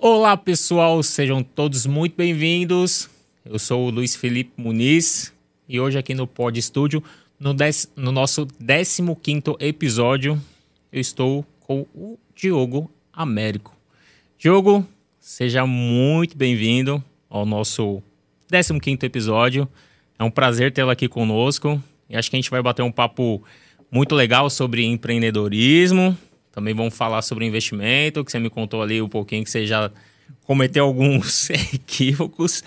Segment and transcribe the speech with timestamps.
[0.00, 3.10] Olá pessoal, sejam todos muito bem-vindos.
[3.44, 5.34] Eu sou o Luiz Felipe Muniz
[5.68, 7.02] e hoje aqui no Pod Studio,
[7.36, 7.88] no, dec...
[7.96, 10.40] no nosso 15 episódio,
[10.92, 13.76] eu estou com o Diogo Américo.
[14.38, 14.86] Diogo,
[15.18, 18.00] seja muito bem-vindo ao nosso
[18.48, 19.68] 15 episódio.
[20.16, 23.42] É um prazer tê-lo aqui conosco e acho que a gente vai bater um papo
[23.90, 26.16] muito legal sobre empreendedorismo.
[26.58, 29.92] Também vamos falar sobre investimento, que você me contou ali um pouquinho que você já
[30.42, 32.64] cometeu alguns equívocos,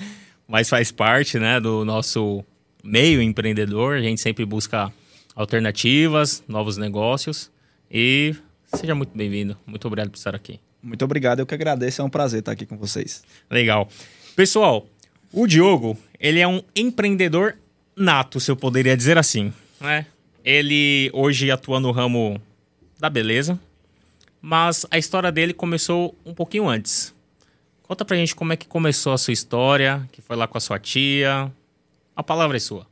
[0.48, 2.42] mas faz parte né, do nosso
[2.82, 3.98] meio empreendedor.
[3.98, 4.94] A gente sempre busca
[5.36, 7.52] alternativas, novos negócios.
[7.92, 8.34] E
[8.74, 9.58] seja muito bem-vindo.
[9.66, 10.58] Muito obrigado por estar aqui.
[10.82, 12.02] Muito obrigado, eu que agradeço.
[12.02, 13.26] É um prazer estar aqui com vocês.
[13.50, 13.90] Legal.
[14.38, 14.88] Pessoal,
[15.34, 17.58] o Diogo, ele é um empreendedor
[17.94, 19.52] nato, se eu poderia dizer assim.
[19.82, 20.06] Né?
[20.46, 22.42] Ele hoje atua no ramo
[22.98, 23.60] da beleza,
[24.42, 27.14] mas a história dele começou um pouquinho antes.
[27.84, 30.62] Conta pra gente como é que começou a sua história, que foi lá com a
[30.62, 31.52] sua tia.
[32.16, 32.88] A palavra é sua.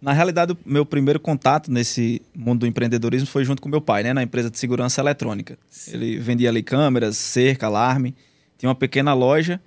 [0.00, 4.12] Na realidade, meu primeiro contato nesse mundo do empreendedorismo foi junto com meu pai, né,
[4.12, 5.58] na empresa de segurança eletrônica.
[5.88, 8.14] Ele vendia ali câmeras, cerca, alarme,
[8.58, 9.60] tinha uma pequena loja.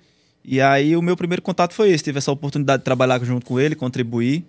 [0.44, 3.58] E aí o meu primeiro contato foi esse, tive essa oportunidade de trabalhar junto com
[3.60, 4.44] ele, contribuir.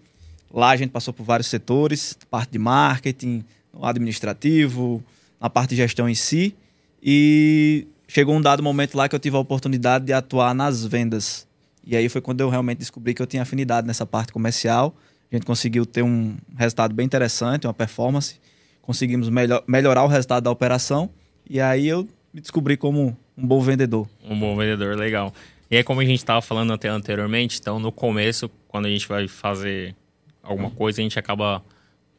[0.53, 3.43] Lá a gente passou por vários setores, parte de marketing,
[3.81, 5.03] administrativo,
[5.39, 6.55] na parte de gestão em si.
[7.01, 11.47] E chegou um dado momento lá que eu tive a oportunidade de atuar nas vendas.
[11.85, 14.95] E aí foi quando eu realmente descobri que eu tinha afinidade nessa parte comercial
[15.31, 18.39] a gente conseguiu ter um resultado bem interessante, uma performance.
[18.81, 21.09] Conseguimos melhor, melhorar o resultado da operação.
[21.47, 24.07] E aí eu me descobri como um bom vendedor.
[24.23, 25.31] Um bom vendedor, legal.
[25.69, 29.07] E aí, como a gente estava falando até anteriormente, então no começo, quando a gente
[29.07, 29.95] vai fazer
[30.41, 31.63] alguma coisa, a gente acaba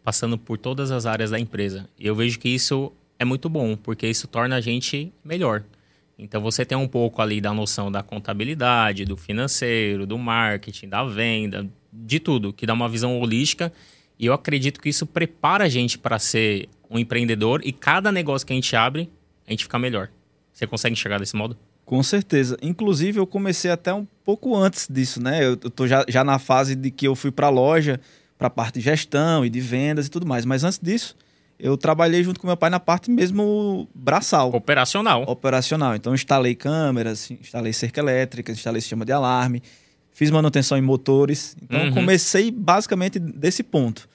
[0.05, 1.89] passando por todas as áreas da empresa.
[1.99, 5.63] E eu vejo que isso é muito bom, porque isso torna a gente melhor.
[6.19, 11.05] Então você tem um pouco ali da noção da contabilidade, do financeiro, do marketing, da
[11.05, 13.71] venda, de tudo, que dá uma visão holística.
[14.19, 18.47] E eu acredito que isso prepara a gente para ser um empreendedor e cada negócio
[18.47, 19.11] que a gente abre,
[19.47, 20.09] a gente fica melhor.
[20.51, 21.57] Você consegue enxergar desse modo?
[21.85, 22.57] Com certeza.
[22.63, 25.45] Inclusive, eu comecei até um pouco antes disso, né?
[25.45, 28.01] Eu tô já, já na fase de que eu fui para a loja,
[28.39, 30.47] para a parte de gestão e de vendas e tudo mais.
[30.47, 31.15] Mas antes disso,
[31.63, 34.51] eu trabalhei junto com meu pai na parte mesmo braçal.
[34.55, 35.23] Operacional.
[35.27, 35.95] Operacional.
[35.95, 39.63] Então, instalei câmeras, instalei cerca elétrica, instalei sistema de alarme,
[40.13, 41.57] fiz manutenção em motores.
[41.63, 41.93] Então, uhum.
[41.93, 44.09] comecei basicamente desse ponto.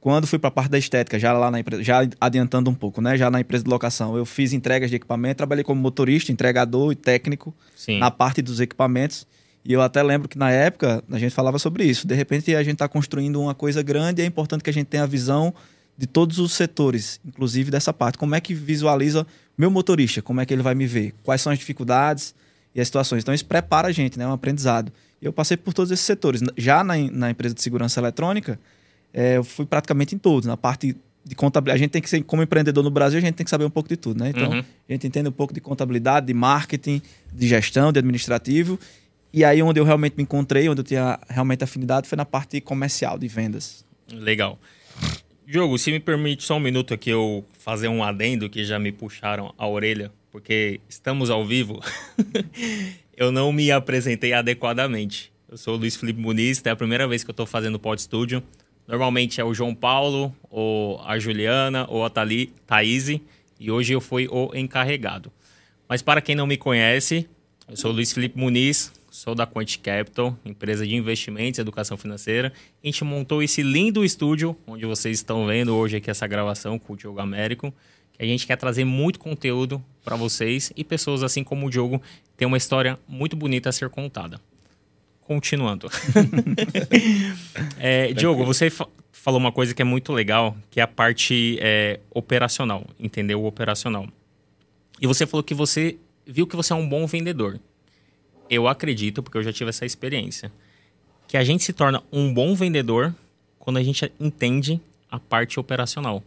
[0.00, 3.00] Quando fui para a parte da estética, já lá na empresa, já adiantando um pouco,
[3.00, 3.16] né?
[3.16, 6.94] Já na empresa de locação, eu fiz entregas de equipamento, trabalhei como motorista, entregador e
[6.94, 7.98] técnico Sim.
[7.98, 9.26] na parte dos equipamentos.
[9.64, 12.06] E eu até lembro que na época a gente falava sobre isso.
[12.06, 14.88] De repente a gente está construindo uma coisa grande e é importante que a gente
[14.88, 15.54] tenha a visão
[15.96, 18.18] de todos os setores, inclusive dessa parte.
[18.18, 20.20] Como é que visualiza meu motorista?
[20.20, 21.14] Como é que ele vai me ver?
[21.22, 22.34] Quais são as dificuldades
[22.74, 23.22] e as situações?
[23.22, 24.24] Então isso prepara a gente, né?
[24.24, 24.92] É um aprendizado.
[25.22, 26.42] Eu passei por todos esses setores.
[26.56, 28.58] Já na, na empresa de segurança eletrônica,
[29.12, 30.46] é, eu fui praticamente em todos.
[30.46, 33.34] Na parte de contabilidade, a gente tem que ser, como empreendedor no Brasil, a gente
[33.34, 34.30] tem que saber um pouco de tudo, né?
[34.30, 34.58] Então, uhum.
[34.58, 37.00] a gente entende um pouco de contabilidade, de marketing,
[37.32, 38.78] de gestão, de administrativo.
[39.32, 42.60] E aí, onde eu realmente me encontrei, onde eu tinha realmente afinidade, foi na parte
[42.60, 43.84] comercial, de vendas.
[44.12, 44.58] Legal.
[45.46, 48.90] Diogo, se me permite só um minuto aqui eu fazer um adendo que já me
[48.90, 51.82] puxaram a orelha, porque estamos ao vivo.
[53.14, 55.30] eu não me apresentei adequadamente.
[55.46, 58.00] Eu sou o Luiz Felipe Muniz, é a primeira vez que eu estou fazendo Pod
[58.00, 58.42] Studio.
[58.88, 63.08] Normalmente é o João Paulo, ou a Juliana, ou a Thali, Thaís,
[63.60, 65.30] e hoje eu fui o encarregado.
[65.86, 67.28] Mas para quem não me conhece,
[67.68, 71.96] eu sou o Luiz Felipe Muniz, sou da Quant Capital, empresa de investimentos e educação
[71.96, 72.52] financeira.
[72.82, 76.94] A gente montou esse lindo estúdio, onde vocês estão vendo hoje aqui essa gravação com
[76.94, 77.72] o Diogo Américo,
[78.12, 82.02] que a gente quer trazer muito conteúdo para vocês e pessoas assim como o Diogo
[82.36, 84.40] tem uma história muito bonita a ser contada.
[85.20, 85.88] Continuando.
[87.78, 91.56] é, Diogo, você fa falou uma coisa que é muito legal, que é a parte
[91.60, 93.40] é, operacional, entendeu?
[93.40, 94.08] O operacional.
[95.00, 95.96] E você falou que você
[96.26, 97.60] viu que você é um bom vendedor.
[98.48, 100.52] Eu acredito, porque eu já tive essa experiência,
[101.26, 103.14] que a gente se torna um bom vendedor
[103.58, 104.80] quando a gente entende
[105.10, 106.22] a parte operacional.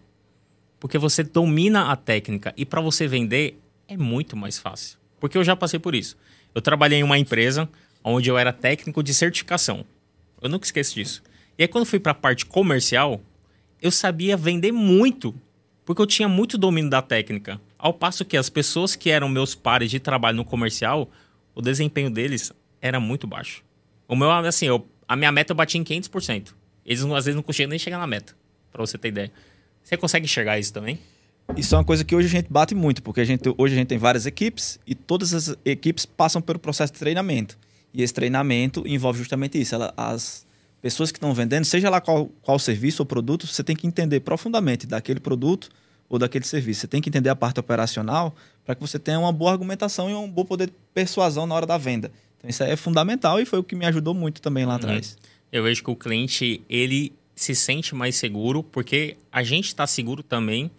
[0.80, 4.98] Porque você domina a técnica e para você vender é muito mais fácil.
[5.20, 6.18] Porque eu já passei por isso.
[6.54, 7.70] Eu trabalhei em uma empresa
[8.04, 9.86] onde eu era técnico de certificação.
[10.42, 11.24] Eu nunca esqueço disso.
[11.58, 13.20] E aí, quando fui para a parte comercial,
[13.82, 15.34] eu sabia vender muito,
[15.86, 17.60] porque eu tinha muito domínio da técnica.
[17.78, 21.10] Ao passo que as pessoas que eram meus pares de trabalho no comercial,
[21.58, 23.64] o desempenho deles era muito baixo.
[24.08, 26.54] O meu, assim, eu, a minha meta eu bati em 500%.
[26.86, 28.36] Eles às vezes não conseguiam nem chegar na meta,
[28.72, 29.32] para você ter ideia.
[29.84, 31.00] Você consegue enxergar isso também?
[31.56, 33.78] Isso é uma coisa que hoje a gente bate muito, porque a gente, hoje a
[33.78, 37.58] gente tem várias equipes e todas as equipes passam pelo processo de treinamento.
[37.92, 39.74] E esse treinamento envolve justamente isso.
[39.74, 40.46] Ela, as
[40.80, 44.20] pessoas que estão vendendo, seja lá qual, qual serviço ou produto, você tem que entender
[44.20, 45.70] profundamente daquele produto
[46.10, 46.82] ou daquele serviço.
[46.82, 50.14] Você tem que entender a parte operacional para que você tenha uma boa argumentação e
[50.14, 52.12] um bom poder de persuasão na hora da venda.
[52.38, 54.78] Então isso é fundamental e foi o que me ajudou muito também lá uhum.
[54.78, 55.18] atrás.
[55.52, 60.24] Eu vejo que o cliente, ele se sente mais seguro porque a gente está seguro
[60.24, 60.72] também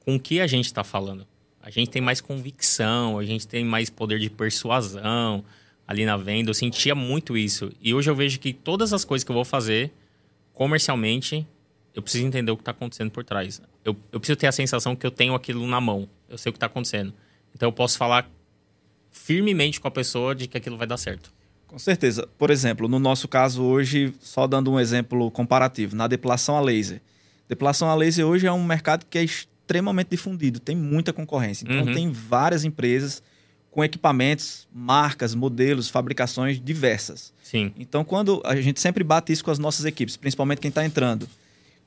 [0.00, 1.26] com o que a gente está falando.
[1.60, 5.42] A gente tem mais convicção, a gente tem mais poder de persuasão
[5.88, 6.50] ali na venda.
[6.50, 7.72] Eu sentia muito isso.
[7.80, 9.90] E hoje eu vejo que todas as coisas que eu vou fazer
[10.52, 11.46] comercialmente,
[11.94, 13.62] eu preciso entender o que está acontecendo por trás.
[13.84, 16.08] Eu, eu preciso ter a sensação que eu tenho aquilo na mão.
[16.28, 17.14] Eu sei o que está acontecendo.
[17.54, 18.28] Então eu posso falar
[19.12, 21.32] firmemente com a pessoa de que aquilo vai dar certo.
[21.68, 22.28] Com certeza.
[22.36, 27.00] Por exemplo, no nosso caso hoje, só dando um exemplo comparativo, na depilação a laser.
[27.48, 31.64] Depilação a laser hoje é um mercado que é extremamente difundido, tem muita concorrência.
[31.64, 31.94] Então, uhum.
[31.94, 33.22] tem várias empresas
[33.70, 37.32] com equipamentos, marcas, modelos, fabricações diversas.
[37.42, 37.72] Sim.
[37.76, 41.28] Então, quando a gente sempre bate isso com as nossas equipes, principalmente quem está entrando.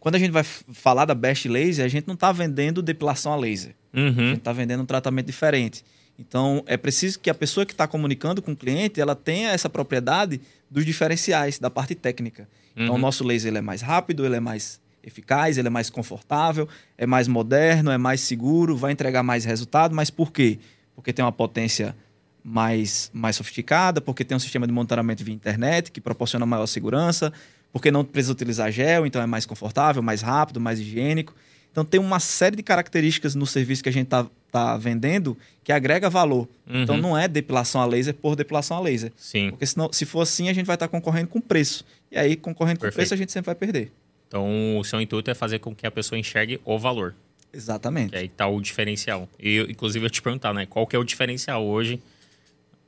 [0.07, 3.35] Quando a gente vai falar da Best Laser, a gente não está vendendo depilação a
[3.35, 3.75] laser.
[3.93, 4.07] Uhum.
[4.07, 5.83] A gente está vendendo um tratamento diferente.
[6.17, 9.69] Então, é preciso que a pessoa que está comunicando com o cliente, ela tenha essa
[9.69, 10.39] propriedade
[10.71, 12.47] dos diferenciais, da parte técnica.
[12.77, 12.83] Uhum.
[12.83, 15.89] Então, o nosso laser ele é mais rápido, ele é mais eficaz, ele é mais
[15.89, 19.93] confortável, é mais moderno, é mais seguro, vai entregar mais resultado.
[19.93, 20.57] Mas por quê?
[20.95, 21.93] Porque tem uma potência
[22.41, 27.33] mais, mais sofisticada, porque tem um sistema de monitoramento via internet que proporciona maior segurança,
[27.71, 31.33] porque não precisa utilizar gel, então é mais confortável, mais rápido, mais higiênico.
[31.71, 35.71] Então tem uma série de características no serviço que a gente está tá vendendo que
[35.71, 36.47] agrega valor.
[36.67, 36.81] Uhum.
[36.81, 39.11] Então não é depilação a laser por depilação a laser.
[39.15, 39.51] Sim.
[39.51, 41.85] Porque senão, se for assim, a gente vai estar tá concorrendo com preço.
[42.11, 42.93] E aí, concorrendo Perfeito.
[42.93, 43.91] com preço, a gente sempre vai perder.
[44.27, 47.13] Então, o seu intuito é fazer com que a pessoa enxergue o valor.
[47.53, 48.11] Exatamente.
[48.11, 49.29] Que aí está o diferencial.
[49.39, 50.65] E, inclusive, eu te perguntar, né?
[50.65, 52.01] Qual que é o diferencial hoje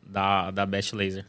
[0.05, 1.25] da, da Best Laser?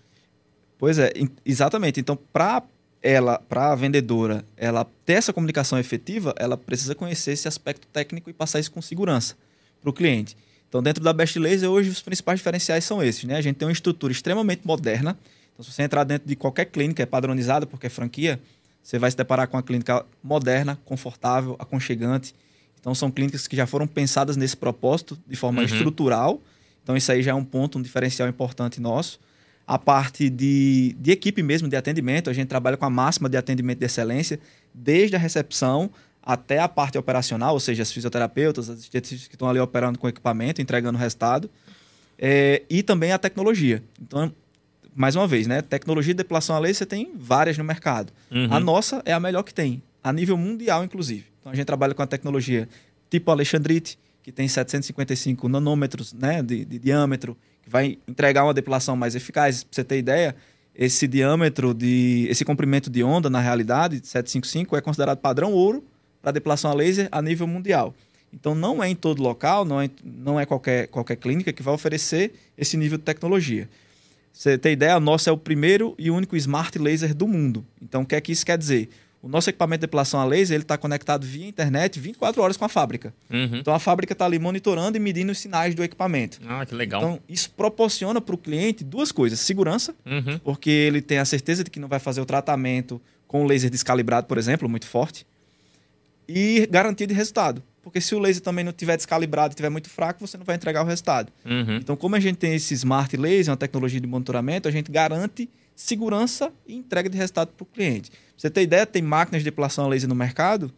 [0.78, 1.12] Pois é,
[1.44, 2.00] exatamente.
[2.00, 2.62] Então, para
[3.02, 8.28] ela, para a vendedora, ela ter essa comunicação efetiva, ela precisa conhecer esse aspecto técnico
[8.28, 9.36] e passar isso com segurança
[9.80, 10.36] para o cliente.
[10.68, 13.36] Então, dentro da Best Laser, hoje os principais diferenciais são esses, né?
[13.36, 15.18] A gente tem uma estrutura extremamente moderna.
[15.52, 18.40] Então, se você entrar dentro de qualquer clínica, é padronizada porque é franquia,
[18.82, 22.34] você vai se deparar com uma clínica moderna, confortável, aconchegante.
[22.78, 25.66] Então, são clínicas que já foram pensadas nesse propósito de forma uhum.
[25.66, 26.40] estrutural.
[26.82, 29.18] Então, isso aí já é um ponto, um diferencial importante nosso.
[29.70, 33.36] A parte de, de equipe mesmo, de atendimento, a gente trabalha com a máxima de
[33.36, 34.40] atendimento de excelência,
[34.74, 35.88] desde a recepção
[36.20, 40.08] até a parte operacional, ou seja, as fisioterapeutas, as assistentes que estão ali operando com
[40.08, 41.48] o equipamento, entregando o resultado.
[42.18, 43.80] É, e também a tecnologia.
[44.02, 44.34] Então,
[44.92, 45.62] mais uma vez, né?
[45.62, 48.12] Tecnologia de depilação a laser você tem várias no mercado.
[48.28, 48.52] Uhum.
[48.52, 51.26] A nossa é a melhor que tem, a nível mundial, inclusive.
[51.38, 52.68] Então a gente trabalha com a tecnologia
[53.08, 57.36] tipo Alexandrite, que tem 755 nanômetros né, de, de diâmetro,
[57.70, 59.62] vai entregar uma depilação mais eficaz.
[59.62, 60.34] Para você ter ideia,
[60.74, 62.26] esse diâmetro de.
[62.28, 65.84] esse comprimento de onda, na realidade, 755, é considerado padrão ouro
[66.20, 67.94] para depilação a laser a nível mundial.
[68.32, 71.72] Então não é em todo local, não é, não é qualquer, qualquer clínica que vai
[71.72, 73.68] oferecer esse nível de tecnologia.
[74.32, 77.64] Você tem ideia, o nosso é o primeiro e único smart laser do mundo.
[77.80, 78.88] Então, o que é que isso quer dizer?
[79.22, 82.64] O nosso equipamento de depilação a laser ele está conectado via internet 24 horas com
[82.64, 83.12] a fábrica.
[83.30, 83.56] Uhum.
[83.56, 86.40] Então, a fábrica está ali monitorando e medindo os sinais do equipamento.
[86.46, 87.02] Ah, que legal.
[87.02, 89.38] Então, isso proporciona para o cliente duas coisas.
[89.40, 90.38] Segurança, uhum.
[90.38, 93.70] porque ele tem a certeza de que não vai fazer o tratamento com o laser
[93.70, 95.26] descalibrado, por exemplo, muito forte.
[96.26, 97.62] E garantia de resultado.
[97.82, 100.56] Porque se o laser também não tiver descalibrado e tiver muito fraco, você não vai
[100.56, 101.32] entregar o resultado.
[101.44, 101.76] Uhum.
[101.76, 105.48] Então, como a gente tem esse smart laser, uma tecnologia de monitoramento, a gente garante
[105.80, 108.10] segurança e entrega de resultado para o cliente.
[108.10, 110.70] Pra você ter ideia, tem máquinas de depilação a laser no mercado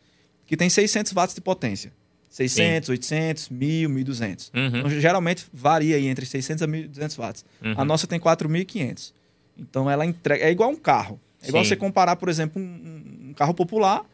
[0.47, 1.92] que tem 600 watts de potência.
[2.30, 2.92] 600, Sim.
[2.92, 4.52] 800, 1000, 1200.
[4.54, 4.66] Uhum.
[4.66, 7.44] Então, geralmente varia aí entre 600 a 1200 watts.
[7.62, 7.75] Uhum.
[7.76, 9.12] A nossa tem 4500.
[9.59, 10.44] Então, ela entrega.
[10.44, 11.21] É igual um carro.
[11.42, 11.71] É igual Sim.
[11.71, 14.06] você comparar, por exemplo, um, um carro popular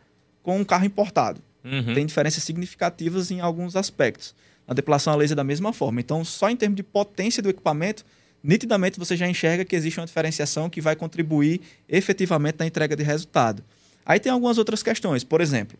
[0.42, 1.40] com um carro importado.
[1.62, 1.94] Uhum.
[1.94, 4.34] Tem diferenças significativas em alguns aspectos.
[4.66, 6.00] Na depilação a laser da mesma forma.
[6.00, 8.04] Então, só em termos de potência do equipamento,
[8.42, 13.02] nitidamente você já enxerga que existe uma diferenciação que vai contribuir efetivamente na entrega de
[13.02, 13.62] resultado.
[14.04, 15.22] Aí tem algumas outras questões.
[15.22, 15.78] Por exemplo,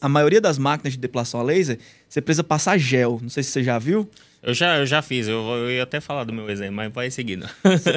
[0.00, 3.18] a maioria das máquinas de depilação a laser, você precisa passar gel.
[3.22, 4.08] Não sei se você já viu.
[4.40, 7.10] Eu já, eu já fiz, eu, eu ia até falar do meu exemplo, mas vai
[7.10, 7.48] seguindo.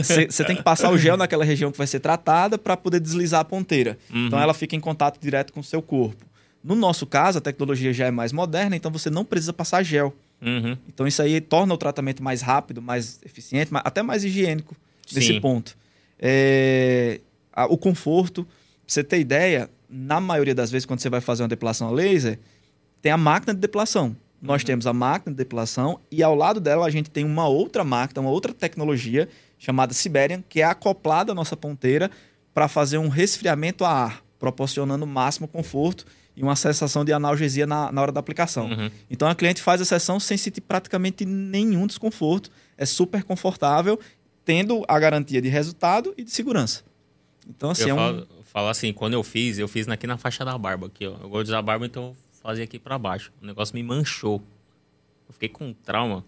[0.03, 3.41] Você tem que passar o gel naquela região que vai ser tratada para poder deslizar
[3.41, 3.97] a ponteira.
[4.09, 4.25] Uhum.
[4.25, 6.25] Então ela fica em contato direto com o seu corpo.
[6.63, 10.15] No nosso caso, a tecnologia já é mais moderna, então você não precisa passar gel.
[10.41, 10.77] Uhum.
[10.87, 14.75] Então isso aí torna o tratamento mais rápido, mais eficiente, até mais higiênico
[15.13, 15.41] nesse Sim.
[15.41, 15.77] ponto.
[16.19, 17.21] É,
[17.53, 18.53] a, o conforto, pra
[18.87, 22.39] você ter ideia, na maioria das vezes, quando você vai fazer uma depilação a laser,
[23.01, 24.15] tem a máquina de depilação.
[24.41, 27.83] nós temos a máquina de depilação e ao lado dela a gente tem uma outra
[27.83, 29.29] máquina, uma outra tecnologia
[29.59, 32.09] chamada Siberian, que é acoplada à nossa ponteira
[32.51, 36.05] para fazer um resfriamento a ar, proporcionando o máximo conforto
[36.41, 38.65] e uma sensação de analgesia na, na hora da aplicação.
[38.65, 38.89] Uhum.
[39.09, 43.99] Então a cliente faz a sessão sem sentir praticamente nenhum desconforto, é super confortável,
[44.43, 46.83] tendo a garantia de resultado e de segurança.
[47.47, 47.97] Então assim, eu é um...
[47.97, 51.15] falo, falo assim, quando eu fiz, eu fiz aqui na faixa da barba aqui, ó.
[51.21, 53.31] Eu gosto de usar barba, então eu fazia aqui para baixo.
[53.39, 54.41] O negócio me manchou.
[55.29, 56.25] Eu fiquei com um trauma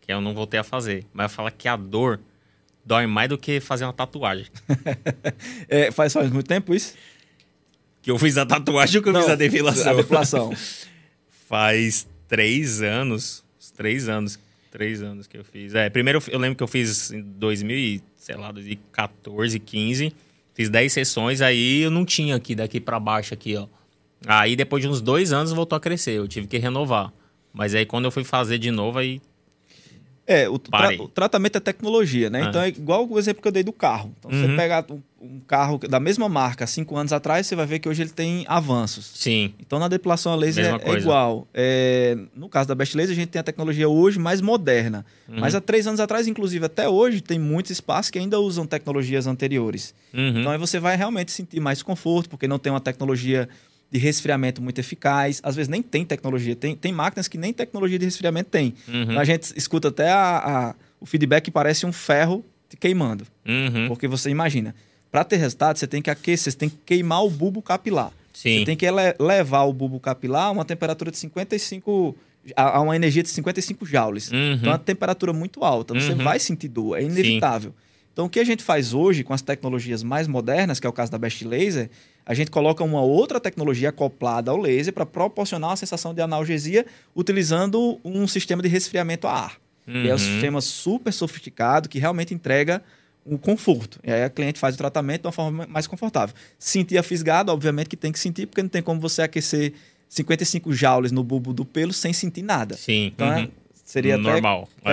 [0.00, 1.06] que eu não voltei a fazer.
[1.12, 2.18] Mas eu falo que a dor
[2.84, 4.46] dói mais do que fazer uma tatuagem.
[5.68, 6.94] é, faz, faz muito tempo isso?
[8.02, 9.92] Que eu fiz a tatuagem ou que eu Não, fiz a depilação?
[9.92, 10.52] A depilação.
[11.48, 13.44] faz três anos.
[13.76, 14.38] Três anos.
[14.70, 15.74] Três anos que eu fiz.
[15.74, 20.12] É, primeiro eu lembro que eu fiz em 2000, e, sei lá, 2014, 15.
[20.54, 23.66] Fiz 10 sessões, aí eu não tinha aqui, daqui para baixo aqui, ó.
[24.26, 27.12] Aí depois de uns dois anos voltou a crescer, eu tive que renovar.
[27.52, 29.20] Mas aí quando eu fui fazer de novo, aí
[30.26, 32.42] É, o, tra o tratamento é tecnologia, né?
[32.44, 32.48] Ah.
[32.48, 34.14] Então é igual o exemplo que eu dei do carro.
[34.18, 34.40] Então, Uhum.
[34.50, 37.88] você pegar um, um carro da mesma marca cinco anos atrás, você vai ver que
[37.88, 39.12] hoje ele tem avanços.
[39.14, 39.54] sim.
[39.60, 41.46] Então na depilação a laser é, é igual.
[41.54, 45.06] É, no caso da Best Laser, a gente tem a tecnologia hoje mais moderna.
[45.28, 45.36] Uhum.
[45.38, 49.26] Mas há três anos atrás, inclusive até hoje, tem muitos espaços que ainda usam tecnologias
[49.28, 49.94] anteriores.
[50.12, 50.40] Uhum.
[50.40, 53.48] Então aí você vai realmente sentir mais conforto, porque não tem uma tecnologia
[53.90, 55.38] de resfriamento muito eficaz.
[55.44, 56.56] Às vezes nem tem tecnologia.
[56.56, 58.74] Tem, tem máquinas que nem tecnologia de resfriamento tem.
[58.88, 59.02] Uhum.
[59.02, 60.38] Então, a gente escuta até a-
[60.70, 63.24] a- o feedback que parece um ferro te queimando.
[63.46, 63.88] Uhum.
[63.88, 64.74] Porque você imagina,
[65.12, 68.10] para ter resultado, você tem que aquecer, você tem que queimar o bulbo capilar.
[68.32, 68.58] Sim.
[68.60, 68.86] Você tem que
[69.20, 72.16] levar o bulbo capilar a uma temperatura de 55...
[72.56, 74.32] a a uma energia de 55 joules.
[74.32, 74.54] Uhum.
[74.54, 75.92] Então, é uma temperatura muito alta.
[75.94, 76.24] Você Uhum.
[76.24, 77.72] vai sentir dor, é inevitável.
[78.12, 80.92] Então, o que a gente faz hoje com as tecnologias mais modernas, que é o
[80.92, 81.88] caso da Best Laser,
[82.26, 86.84] a gente coloca uma outra tecnologia acoplada ao laser para proporcionar uma sensação de analgesia
[87.14, 89.56] utilizando um sistema de resfriamento a ar.
[89.86, 90.18] E é um Uhum.
[90.18, 92.82] sistema super sofisticado que realmente entrega
[93.24, 93.98] um conforto.
[94.02, 96.34] E aí a cliente faz o tratamento de uma forma mais confortável.
[96.58, 99.72] Sentir a fisgada, obviamente que tem que sentir, porque não tem como você aquecer
[100.08, 102.76] 55 joules no bulbo do pelo sem sentir nada.
[102.76, 103.06] Sim.
[103.14, 103.48] Então, é- Uhum.
[103.84, 104.68] seria até- Normal.
[104.84, 104.92] É.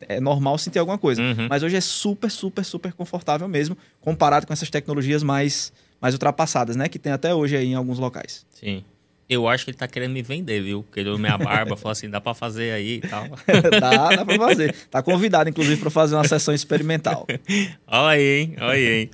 [0.00, 1.20] é, é normal sentir alguma coisa.
[1.20, 1.48] Uhum.
[1.50, 6.76] Mas hoje é super, super, super confortável mesmo, comparado com essas tecnologias mais, mais ultrapassadas,
[6.76, 6.88] né?
[6.88, 8.46] Que tem até hoje aí em alguns locais.
[8.50, 8.84] Sim.
[9.28, 10.82] Eu acho que ele tá querendo me vender, viu?
[10.82, 13.26] Porque ele olhou minha barba, falou assim, dá pra fazer aí e tal.
[13.80, 14.74] dá, dá pra fazer.
[14.90, 17.26] Tá convidado, inclusive, para fazer uma sessão experimental.
[17.86, 18.56] Olha aí, hein?
[18.60, 19.10] Olha aí, hein?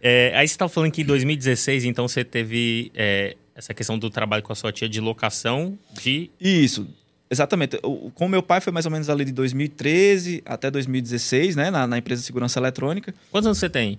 [0.00, 4.08] É, aí você estava falando que em 2016, então, você teve é, essa questão do
[4.08, 6.30] trabalho com a sua tia de locação de...
[6.40, 6.86] Isso.
[7.28, 7.78] Exatamente.
[7.82, 11.68] O- Com meu pai foi mais ou menos ali de 2013 até 2016, né?
[11.70, 13.12] Na, na empresa de segurança eletrônica.
[13.30, 13.98] Quantos anos você tem?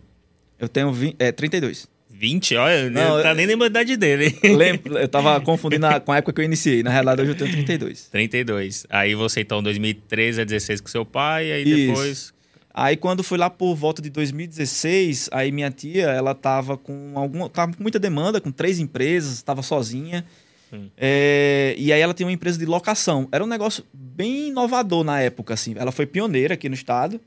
[0.58, 1.88] Eu tenho 20, é, 32.
[2.20, 2.56] 20?
[2.58, 4.38] Olha, Não, não tá nem lembrando a idade dele.
[4.44, 6.84] lembro, eu tava confundindo a- com a época que eu iniciei.
[6.84, 8.08] Na realidade, hoje eu tenho 32.
[8.12, 8.86] 32.
[8.90, 11.88] Aí você, então, 2013 a 16 com seu pai, aí Isso.
[11.88, 12.40] depois...
[12.72, 17.50] Aí quando fui lá por volta de 2016, aí minha tia, ela tava com alguma,
[17.50, 20.24] tava com muita demanda, com três empresas, estava sozinha.
[20.72, 20.88] Hum.
[20.98, 23.28] É, e aí ela tinha uma empresa de locação.
[23.32, 25.74] Era um negócio bem inovador na época, assim.
[25.78, 27.20] Ela foi pioneira aqui no estado.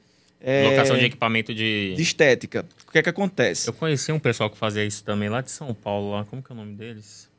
[0.45, 1.95] É, Locação de equipamento de...
[1.95, 2.67] de estética.
[2.89, 3.69] O que é que acontece?
[3.69, 6.25] Eu conheci um pessoal que fazia isso também lá de São Paulo, lá.
[6.25, 7.31] Como que é o nome deles?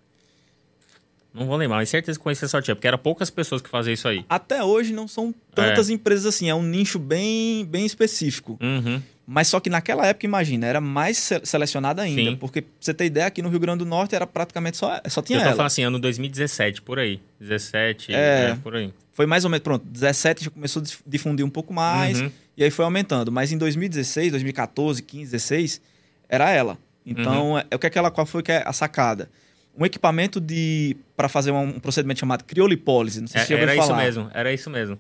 [1.34, 3.94] Não vou lembrar, mas certeza que conhecia essa tia, porque era poucas pessoas que faziam
[3.94, 4.24] isso aí.
[4.30, 8.58] Até hoje não são tantas empresas assim, é um nicho bem, bem específico.
[8.62, 9.02] Uhum.
[9.26, 12.22] Mas só que naquela época, imagina, era mais se- selecionada ainda.
[12.32, 12.36] Sim.
[12.36, 15.22] Porque, pra você ter ideia, aqui no Rio Grande do Norte era praticamente só, só
[15.24, 15.56] tinha Eu tô ela.
[15.56, 17.20] falando assim, ano 2017, por aí.
[17.40, 18.50] 17, É.
[18.52, 18.94] é, por aí.
[19.14, 22.32] Foi mais ou menos, pronto, 17 já começou a dif- difundir um pouco mais, Uhum.
[22.58, 23.32] E aí foi aumentando.
[23.32, 25.82] Mas em 2016, 2014, 15, 16,
[26.30, 26.78] era ela.
[27.06, 29.30] Então, é, o que é que ela, qual foi que é a sacada?
[29.78, 33.54] Um equipamento de para fazer um, um procedimento chamado criolipólise, não sei se É, você
[33.54, 34.04] já ouviu era isso falar.
[34.04, 35.00] mesmo, era isso mesmo.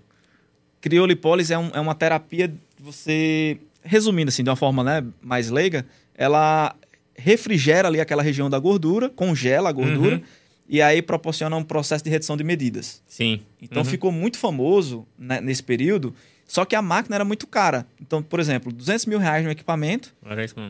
[0.82, 5.50] Criolipólise é, um- é uma terapia de você, resumindo assim, de uma forma né, mais
[5.50, 6.76] leiga, ela
[7.16, 10.22] refrigera ali aquela região da gordura, congela a gordura, Uhum.
[10.68, 13.02] e aí proporciona um processo de redução de medidas.
[13.08, 13.42] Sim.
[13.62, 13.90] Então Uhum.
[13.90, 16.14] ficou muito famoso né, nesse período,
[16.54, 17.84] só que a máquina era muito cara.
[18.00, 20.14] Então, por exemplo, 200 mil reais no equipamento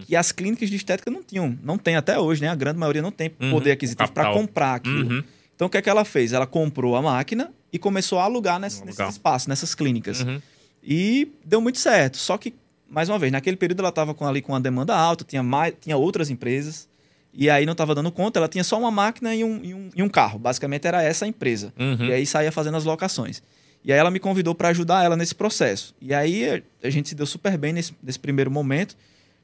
[0.06, 1.60] que as clínicas de estética não tinham.
[1.62, 2.48] Não tem até hoje, né?
[2.48, 5.16] A grande maioria não tem Uhum, poder aquisitivo para comprar aquilo.
[5.16, 5.24] Uhum.
[5.54, 6.32] Então, o que é que ela fez?
[6.32, 10.22] Ela comprou a máquina e começou a alugar nesse, nesses espaços, nessas clínicas.
[10.22, 10.42] Uhum.
[10.82, 12.16] E deu muito certo.
[12.16, 12.54] Só que,
[12.90, 15.74] mais uma vez, naquele período ela estava com, ali com uma demanda alta, tinha, mais,
[15.82, 16.88] tinha outras empresas,
[17.34, 19.90] e aí não estava dando conta, ela tinha só uma máquina e um, e um,
[19.98, 20.40] e um carro.
[20.40, 21.74] Basicamente era essa a empresa.
[21.78, 22.06] Uhum.
[22.06, 23.44] E aí saía fazendo as locações.
[23.84, 25.94] E aí ela me convidou para ajudar ela nesse processo.
[26.02, 28.96] E aí a gente se deu super bem nesse, nesse primeiro momento.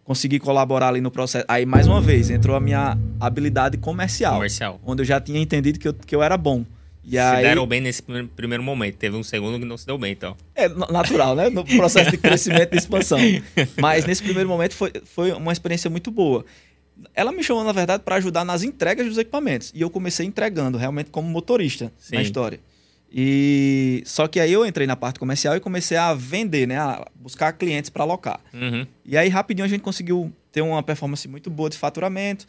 [0.05, 1.45] Consegui colaborar ali no processo.
[1.47, 4.79] Aí, mais uma vez, entrou a minha habilidade comercial Comercial.
[4.83, 6.65] onde eu já tinha entendido que eu, que eu era bom.
[7.03, 7.43] E se aí...
[7.43, 8.01] deram bem nesse
[8.35, 8.95] primeiro momento.
[8.95, 10.35] Teve um segundo que não se deu bem, então.
[10.55, 11.49] É natural, né?
[11.49, 13.19] No processo de crescimento e expansão.
[13.79, 16.45] Mas nesse primeiro momento foi, foi uma experiência muito boa.
[17.13, 19.71] Ela me chamou, na verdade, para ajudar nas entregas dos equipamentos.
[19.75, 22.15] E eu comecei entregando, realmente, como motorista Sim.
[22.15, 22.59] na história.
[23.11, 26.77] E só que aí eu entrei na parte comercial e comecei a vender, né?
[26.77, 28.39] A buscar clientes para alocar.
[28.53, 28.85] Uhum.
[29.03, 32.45] E aí, rapidinho, a gente conseguiu ter uma performance muito boa de faturamento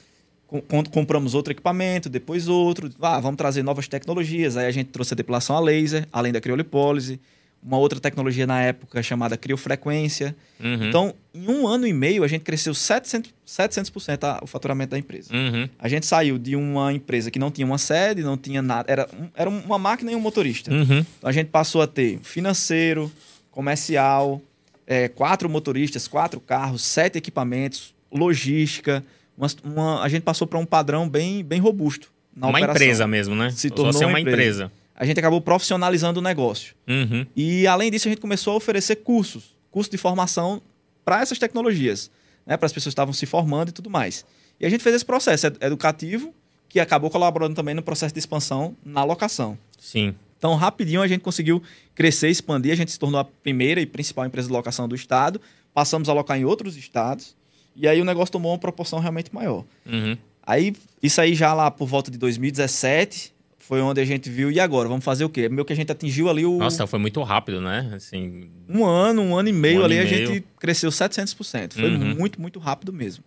[0.90, 2.90] compramos outro equipamento, depois outro.
[3.00, 4.56] Ah, vamos trazer novas tecnologias.
[4.56, 7.20] Aí a gente trouxe a depilação a laser, além da criolipólise.
[7.62, 10.34] Uma outra tecnologia na época chamada criofrequência.
[10.58, 10.88] Uhum.
[10.88, 14.98] Então, em um ano e meio, a gente cresceu 700%, 700% a, o faturamento da
[14.98, 15.34] empresa.
[15.34, 15.68] Uhum.
[15.78, 18.90] A gente saiu de uma empresa que não tinha uma sede, não tinha nada.
[18.90, 20.72] Era, era uma máquina e um motorista.
[20.72, 21.04] Uhum.
[21.18, 23.12] Então, a gente passou a ter financeiro,
[23.50, 24.40] comercial,
[24.86, 29.04] é, quatro motoristas, quatro carros, sete equipamentos, logística
[29.40, 32.10] uma, uma, a gente passou para um padrão bem, bem robusto.
[32.36, 32.74] Uma operação.
[32.74, 33.50] empresa mesmo, né?
[33.50, 34.64] Se tornou uma, uma empresa.
[34.64, 34.72] empresa.
[35.00, 36.74] A gente acabou profissionalizando o negócio.
[36.86, 37.26] Uhum.
[37.34, 40.60] E, além disso, a gente começou a oferecer cursos, curso de formação
[41.02, 42.10] para essas tecnologias,
[42.44, 42.54] né?
[42.58, 44.26] para as pessoas que estavam se formando e tudo mais.
[44.60, 46.34] E a gente fez esse processo educativo,
[46.68, 49.56] que acabou colaborando também no processo de expansão na locação.
[49.78, 50.14] Sim.
[50.36, 51.62] Então, rapidinho a gente conseguiu
[51.94, 55.40] crescer, expandir, a gente se tornou a primeira e principal empresa de locação do estado,
[55.72, 57.34] passamos a alocar em outros estados,
[57.74, 59.64] e aí o negócio tomou uma proporção realmente maior.
[59.86, 60.18] Uhum.
[60.42, 63.32] Aí, isso aí já lá por volta de 2017,
[63.70, 64.88] foi onde a gente viu, e agora?
[64.88, 65.48] Vamos fazer o quê?
[65.48, 66.58] Meio que a gente atingiu ali o.
[66.58, 67.92] Nossa, foi muito rápido, né?
[67.94, 68.50] Assim...
[68.68, 70.26] Um ano, um ano e meio um ali, a meio.
[70.26, 71.74] gente cresceu 700%.
[71.74, 72.16] Foi uhum.
[72.16, 73.22] muito, muito rápido mesmo.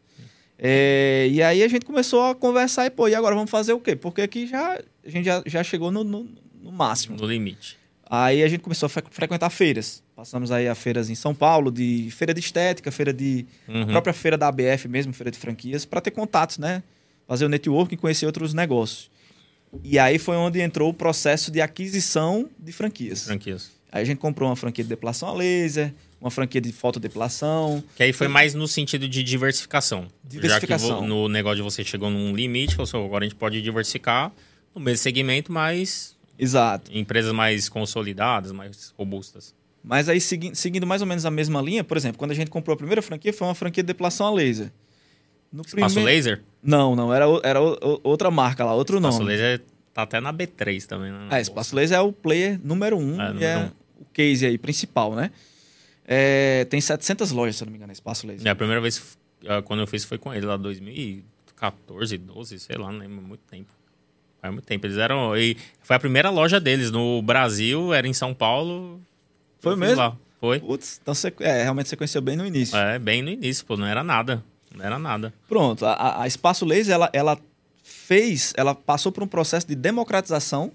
[0.59, 3.79] É, e aí a gente começou a conversar e, pô, e agora vamos fazer o
[3.79, 3.95] quê?
[3.95, 4.73] Porque aqui já,
[5.05, 6.27] a gente já, já chegou no, no,
[6.61, 7.15] no máximo.
[7.15, 7.77] No limite.
[8.09, 10.03] Aí a gente começou a frequentar feiras.
[10.13, 13.45] Passamos aí a feiras em São Paulo, de feira de estética, feira de.
[13.65, 13.83] Uhum.
[13.83, 16.83] A própria feira da ABF mesmo, feira de franquias, para ter contatos, né?
[17.25, 19.12] Fazer o networking e conhecer outros negócios.
[19.83, 23.25] E aí foi onde entrou o processo de aquisição de franquias.
[23.25, 23.71] Franquias.
[23.91, 27.83] Aí a gente comprou uma franquia de depilação a laser, uma franquia de fotodepilação.
[27.95, 30.07] Que aí foi mais no sentido de diversificação.
[30.23, 30.89] Diversificação.
[30.89, 33.61] Já que no negócio de você chegou num limite, falou assim, agora a gente pode
[33.61, 34.31] diversificar
[34.73, 36.91] no mesmo segmento, mas Exato.
[36.95, 39.53] Empresas mais consolidadas, mais robustas.
[39.83, 42.49] Mas aí, segui seguindo mais ou menos a mesma linha, por exemplo, quando a gente
[42.49, 44.71] comprou a primeira franquia, foi uma franquia de depilação a laser.
[45.51, 46.05] No Espaço primeiro...
[46.05, 46.41] Laser?
[46.63, 47.13] Não, não.
[47.13, 47.59] Era, era
[48.03, 49.33] outra marca lá, outro Espaço nome.
[49.33, 51.27] Espaço Laser tá até na B3 também, né?
[51.31, 54.01] É, Espaço Laser é o player número um é, e é um.
[54.01, 55.31] o case aí principal, né?
[56.05, 58.47] É, tem 700 lojas, se eu não me engano, Espaço Laser.
[58.47, 62.77] É, a primeira vez ah, quando eu fiz foi com ele lá 2014, 12, sei
[62.77, 63.69] lá, não lembro, muito tempo.
[64.41, 64.85] Faz muito tempo.
[64.85, 65.35] Eles eram.
[65.37, 69.01] E foi a primeira loja deles no Brasil, era em São Paulo.
[69.59, 69.97] Foi mesmo?
[69.97, 70.17] Lá.
[70.39, 70.59] Foi.
[70.59, 72.77] Putz, então você, é, realmente você conheceu bem no início.
[72.77, 74.43] É, bem no início, pô, não era nada.
[74.73, 75.33] Não era nada.
[75.47, 77.39] Pronto, a, a Espaço Laser, ela, ela
[77.83, 80.71] fez, ela passou por um processo de democratização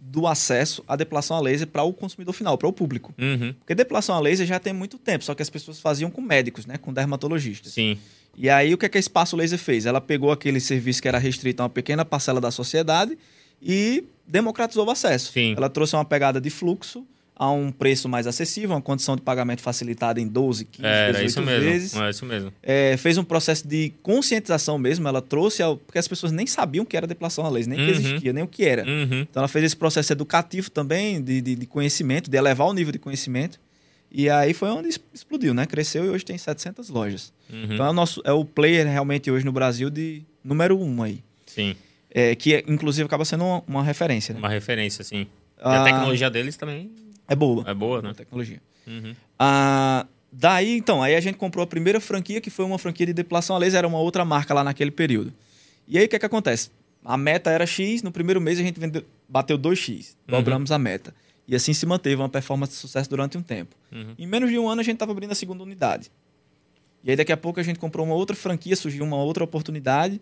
[0.00, 3.14] do acesso à depilação a laser para o consumidor final, para o público.
[3.18, 3.52] Uhum.
[3.58, 6.64] Porque depilação a laser já tem muito tempo, só que as pessoas faziam com médicos,
[6.64, 7.74] né, com dermatologistas.
[7.74, 7.98] Sim.
[8.36, 9.86] E aí o que, é que a Espaço Laser fez?
[9.86, 13.18] Ela pegou aquele serviço que era restrito a uma pequena parcela da sociedade
[13.60, 15.32] e democratizou o acesso.
[15.32, 15.54] Sim.
[15.56, 17.04] Ela trouxe uma pegada de fluxo
[17.40, 21.26] a um preço mais acessível, uma condição de pagamento facilitada em 12, 15, é, 18
[21.26, 21.64] isso mesmo.
[21.64, 21.96] vezes.
[21.96, 22.52] É isso mesmo.
[22.62, 25.08] É, fez um processo de conscientização mesmo.
[25.08, 27.80] Ela trouxe, ao, porque as pessoas nem sabiam o que era depilação a laser, nem
[27.80, 27.86] uhum.
[27.86, 28.84] que existia, nem o que era.
[28.84, 29.22] Uhum.
[29.22, 32.92] Então ela fez esse processo educativo também, de, de, de conhecimento, de elevar o nível
[32.92, 33.58] de conhecimento.
[34.12, 35.64] E aí foi onde explodiu, né?
[35.64, 37.32] Cresceu e hoje tem 700 lojas.
[37.50, 37.72] Uhum.
[37.72, 41.22] Então é o, nosso, é o player realmente hoje no Brasil de número um aí.
[41.46, 41.74] Sim.
[42.10, 44.40] É, que inclusive acaba sendo uma, uma referência, né?
[44.40, 45.26] Uma referência, sim.
[45.58, 46.90] E a ah, tecnologia deles também
[47.30, 47.64] é boa.
[47.66, 48.10] É boa, né?
[48.10, 48.60] A tecnologia.
[48.86, 49.14] Uhum.
[49.38, 53.12] Ah, daí, então, aí a gente comprou a primeira franquia, que foi uma franquia de
[53.12, 55.32] depilação a laser, era uma outra marca lá naquele período.
[55.86, 56.70] E aí o que, é que acontece?
[57.04, 60.14] A meta era X, no primeiro mês a gente vendeu, bateu 2X, uhum.
[60.26, 60.76] dobramos uhum.
[60.76, 61.14] a meta.
[61.46, 63.76] E assim se manteve uma performance de sucesso durante um tempo.
[63.92, 64.14] Uhum.
[64.18, 66.10] Em menos de um ano a gente estava abrindo a segunda unidade.
[67.04, 70.20] E aí daqui a pouco a gente comprou uma outra franquia, surgiu uma outra oportunidade,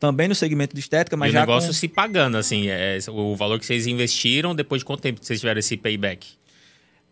[0.00, 1.74] também no segmento de estética, mas e já o negócio com...
[1.74, 5.58] se pagando, assim, é, o valor que vocês investiram, depois de quanto tempo vocês tiveram
[5.58, 6.26] esse payback?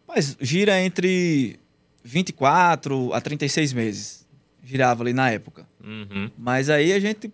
[0.09, 1.61] Mas gira entre
[2.03, 4.27] 24 a 36 meses.
[4.65, 5.69] Girava ali na época.
[5.85, 6.31] Uhum.
[6.37, 7.31] Mas aí a gente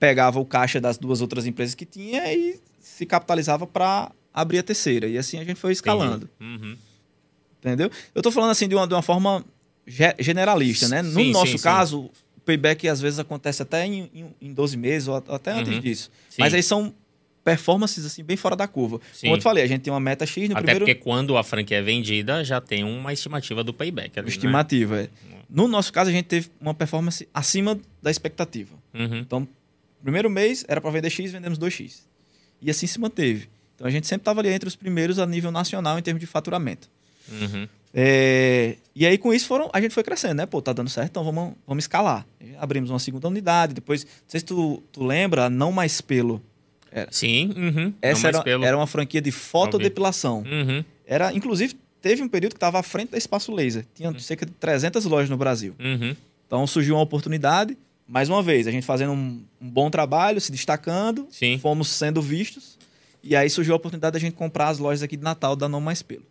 [0.00, 4.62] pegava o caixa das duas outras empresas que tinha e se capitalizava para abrir a
[4.62, 5.06] terceira.
[5.06, 6.28] E assim a gente foi escalando.
[6.40, 6.76] Uhum.
[7.58, 7.90] Entendeu?
[8.14, 9.44] Eu estou falando assim de uma, de uma forma
[10.18, 11.02] generalista, né?
[11.02, 12.22] No sim, nosso sim, caso, sim.
[12.38, 15.80] o payback às vezes acontece até em, em, em 12 meses ou até antes uhum.
[15.80, 16.10] disso.
[16.38, 16.94] Mas aí são
[17.46, 19.00] performances assim bem fora da curva.
[19.12, 19.28] Sim.
[19.28, 20.84] Como eu te falei, a gente tem uma meta X no Até primeiro...
[20.84, 24.18] porque quando a franquia é vendida, já tem uma estimativa do payback.
[24.18, 24.32] Ali, né?
[24.34, 25.08] estimativa, né?
[25.30, 25.36] é.
[25.48, 28.74] No nosso caso, a gente teve uma performance acima da expectativa.
[28.92, 29.18] Uhum.
[29.18, 29.48] Então,
[30.02, 32.00] primeiro mês era para vender X, vendemos 2X.
[32.60, 33.48] E assim se manteve.
[33.76, 36.26] Então a gente sempre estava ali entre os primeiros a nível nacional em termos de
[36.26, 36.90] faturamento.
[37.30, 37.68] Uhum.
[37.94, 40.46] É, e aí com isso foram, a gente foi crescendo, né?
[40.46, 42.26] Pô, tá dando certo, então vamos, vamos escalar.
[42.58, 46.42] Abrimos uma segunda unidade, depois, não sei se tu, tu lembra, não mais pelo.
[46.96, 47.08] Era.
[47.12, 47.92] Sim, uhum.
[48.00, 48.64] Essa era, pelo.
[48.64, 50.42] era uma franquia de fotodepilação.
[50.50, 50.82] Uhum.
[51.06, 53.84] Era, inclusive, teve um período que estava à frente da Espaço Laser.
[53.94, 54.18] Tinha uhum.
[54.18, 55.74] cerca de 300 lojas no Brasil.
[55.78, 56.16] Uhum.
[56.46, 57.76] Então surgiu uma oportunidade,
[58.08, 61.58] mais uma vez, a gente fazendo um, um bom trabalho, se destacando, Sim.
[61.58, 62.78] fomos sendo vistos.
[63.22, 65.82] E aí surgiu a oportunidade da gente comprar as lojas aqui de Natal da Não
[65.82, 66.24] Mais Pelo.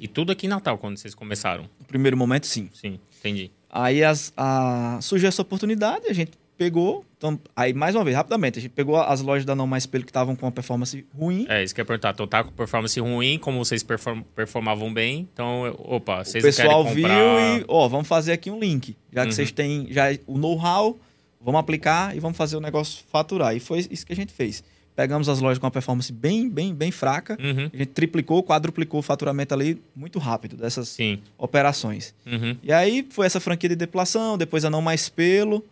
[0.00, 1.68] E tudo aqui em Natal, quando vocês começaram?
[1.78, 2.68] No primeiro momento, sim.
[2.74, 3.52] Sim, entendi.
[3.70, 7.04] Aí as, a, surgiu essa oportunidade, a gente pegou.
[7.16, 10.04] Então, aí, mais uma vez, rapidamente, a gente pegou as lojas da Não Mais Pelo
[10.04, 11.46] que estavam com uma performance ruim.
[11.48, 12.10] É, isso que eu ia perguntar.
[12.10, 15.28] Então tá com performance ruim, como vocês perform, performavam bem.
[15.32, 16.94] Então, opa, vocês O pessoal comprar...
[16.94, 18.96] viu e, ó, vamos fazer aqui um link.
[19.12, 19.32] Já que uhum.
[19.32, 20.98] vocês têm já o know-how,
[21.40, 23.54] vamos aplicar e vamos fazer o negócio faturar.
[23.54, 24.62] E foi isso que a gente fez.
[24.94, 27.38] Pegamos as lojas com uma performance bem, bem, bem fraca.
[27.40, 27.70] Uhum.
[27.72, 31.20] A gente triplicou, quadruplicou o faturamento ali muito rápido dessas Sim.
[31.38, 32.12] operações.
[32.26, 32.56] Uhum.
[32.64, 35.64] E aí foi essa franquia de depilação, depois a Não Mais Pelo.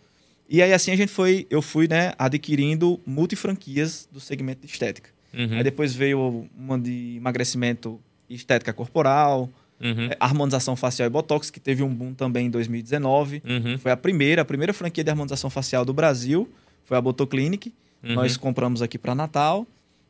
[0.48, 5.10] E aí assim a gente foi, eu fui, né, adquirindo multifranquias do segmento de estética.
[5.34, 5.56] Uhum.
[5.58, 10.06] Aí depois veio uma de emagrecimento e estética corporal, uhum.
[10.10, 13.42] é, harmonização facial e botox, que teve um boom também em 2019.
[13.44, 13.78] Uhum.
[13.78, 16.48] Foi a primeira, a primeira franquia de harmonização facial do Brasil,
[16.84, 17.72] foi a Botoclinic.
[18.02, 18.14] Uhum.
[18.14, 19.66] Nós compramos aqui para Natal.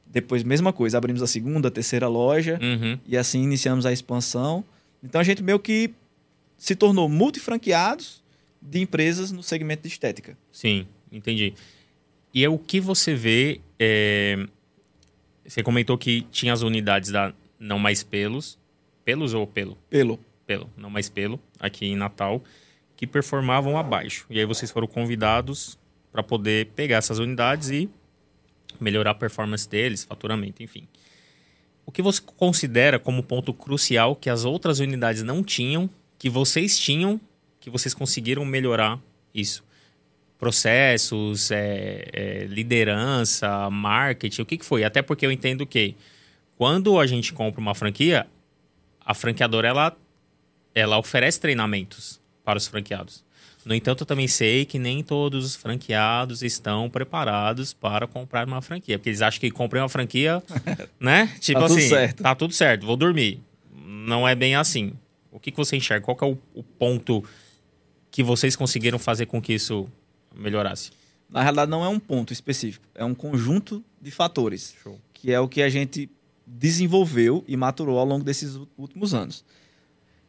[0.07, 2.99] Depois, mesma coisa, abrimos a segunda, a terceira loja Uhum.
[3.07, 4.65] e assim iniciamos a expansão.
[5.03, 5.91] Então a gente meio que
[6.57, 8.23] se tornou multifranqueados
[8.69, 10.37] de empresas no segmento de estética.
[10.51, 11.55] Sim, entendi.
[12.35, 13.61] E é o que você vê.
[13.79, 14.47] é,
[15.47, 18.59] Você comentou que tinha as unidades da Não Mais Pelos.
[19.05, 19.77] Pelos ou pelo?
[19.89, 20.19] Pelo.
[20.47, 22.41] Pelo, não mais pelo, aqui em Natal,
[22.97, 24.27] que performavam abaixo.
[24.31, 25.77] E aí vocês foram convidados
[26.13, 27.91] para poder pegar essas unidades e
[28.81, 30.87] melhorar a performance deles, faturamento, enfim.
[31.85, 36.79] O que você considera como ponto crucial que as outras unidades não tinham, que vocês
[36.79, 37.21] tinham,
[37.67, 39.01] que vocês conseguiram melhorar
[39.35, 39.65] isso?
[40.39, 44.85] Processos, é, é, liderança, marketing, o que, que foi?
[44.85, 45.97] Até porque eu entendo que
[46.57, 48.27] quando a gente compra uma franquia,
[49.05, 49.97] a franqueadora ela,
[50.75, 53.25] ela oferece treinamentos para os franqueados.
[53.65, 58.63] No entanto, eu também sei que nem todos os franqueados estão preparados para comprar uma
[58.63, 58.97] franquia.
[58.97, 60.41] Porque eles acham que comprei uma franquia,
[61.01, 61.35] né?
[61.41, 62.23] Tipo Tá tudo assim, certo.
[62.23, 63.41] tá tudo certo, vou dormir.
[63.75, 64.93] Não é bem assim.
[65.33, 66.05] O que, que você enxerga?
[66.05, 67.25] Qual é o, o ponto
[68.17, 69.87] que vocês conseguiram fazer com que isso
[70.35, 70.91] melhorasse?
[71.29, 74.99] Na realidade, não é um ponto específico, é um conjunto de fatores, Show.
[75.13, 76.09] que é o que a gente
[76.47, 79.45] desenvolveu e maturou ao longo desses últimos anos.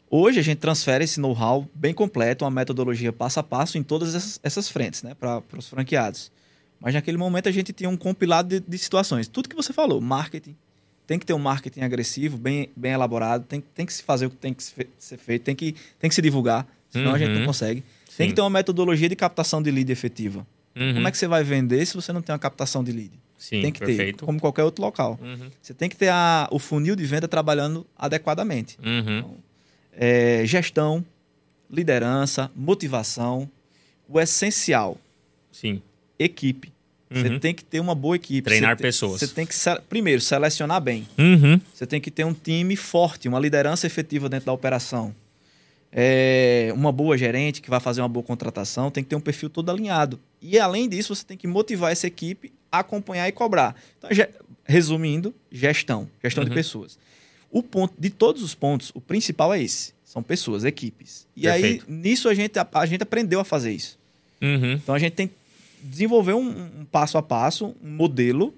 [0.10, 4.16] Hoje a gente transfere esse know-how bem completo, uma metodologia passo a passo em todas
[4.16, 6.30] essas, essas frentes, né, para os franqueados.
[6.82, 9.30] Mas naquele momento a gente tinha um compilado de, de situações.
[9.30, 10.58] Tudo que você falou, marketing,
[11.08, 14.30] tem que ter um marketing agressivo, bem, bem elaborado, tem, tem que se fazer o
[14.30, 16.68] que tem que ser feito, tem que, tem que se divulgar,
[16.98, 17.46] senão a gente não Uhum.
[17.46, 17.84] consegue.
[18.10, 18.18] Sim.
[18.18, 20.46] Tem que ter uma metodologia de captação de lead efetiva.
[20.76, 20.94] Uhum.
[20.96, 23.12] Como é que você vai vender se você não tem uma captação de lead?
[23.38, 24.20] Sim, tem que perfeito.
[24.20, 25.20] ter, como qualquer outro local.
[25.22, 25.50] Uhum.
[25.62, 28.78] Você tem que ter a- o funil de venda trabalhando adequadamente.
[28.84, 29.36] Uhum.
[29.94, 31.04] É, gestão,
[31.70, 33.50] liderança, motivação.
[34.10, 34.98] O essencial,
[35.52, 35.82] Sim.
[36.18, 36.72] equipe.
[37.10, 37.40] Você Uhum.
[37.40, 38.42] tem que ter uma boa equipe.
[38.44, 39.20] Treinar Você pessoas.
[39.20, 39.54] Você tem que,
[39.90, 41.08] primeiro, selecionar bem.
[41.18, 41.60] Uhum.
[41.74, 45.14] Você tem que ter um time forte, uma liderança efetiva dentro da operação.
[45.92, 49.50] É, uma boa gerente que vai fazer uma boa contratação, tem que ter um perfil
[49.50, 50.20] todo alinhado.
[50.42, 53.76] E além disso, você tem que motivar essa equipe a acompanhar e cobrar.
[53.98, 54.30] Então, ge-
[54.66, 56.56] resumindo, gestão, gestão de Uhum.
[56.56, 57.00] pessoas.
[57.50, 61.26] O ponto de todos os pontos, o principal é esse, são pessoas, equipes.
[61.36, 61.86] E Perfeito.
[61.90, 63.98] aí nisso a gente a, a gente aprendeu a fazer isso.
[64.42, 64.74] Uhum.
[64.74, 65.34] Então a gente tem que
[65.82, 66.50] desenvolver um,
[66.82, 68.54] um passo a passo, um modelo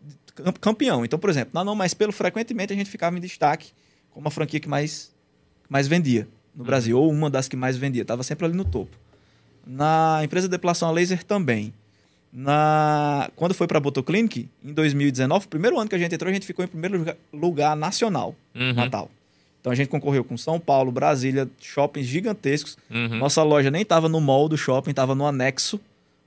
[0.00, 1.04] de cam- campeão.
[1.04, 3.72] Então, por exemplo, na Não Mais Pelo, frequentemente a gente ficava em destaque
[4.10, 5.10] como a franquia que mais,
[5.68, 6.28] mais vendia
[6.58, 8.90] no Brasil, ou uma das que mais vendia, estava sempre ali no topo.
[9.64, 11.72] Na empresa de depilação a laser também.
[12.32, 13.30] Na...
[13.36, 16.34] Quando foi para a Botoclinic, em 2019, o primeiro ano que a gente entrou, a
[16.34, 18.72] gente ficou em primeiro lugar, lugar nacional, Uhum.
[18.74, 19.10] Natal.
[19.60, 22.76] Então a gente concorreu com São Paulo, Brasília, shoppings gigantescos.
[22.90, 23.18] Uhum.
[23.18, 25.80] Nossa loja nem estava no mall do shopping, estava no anexo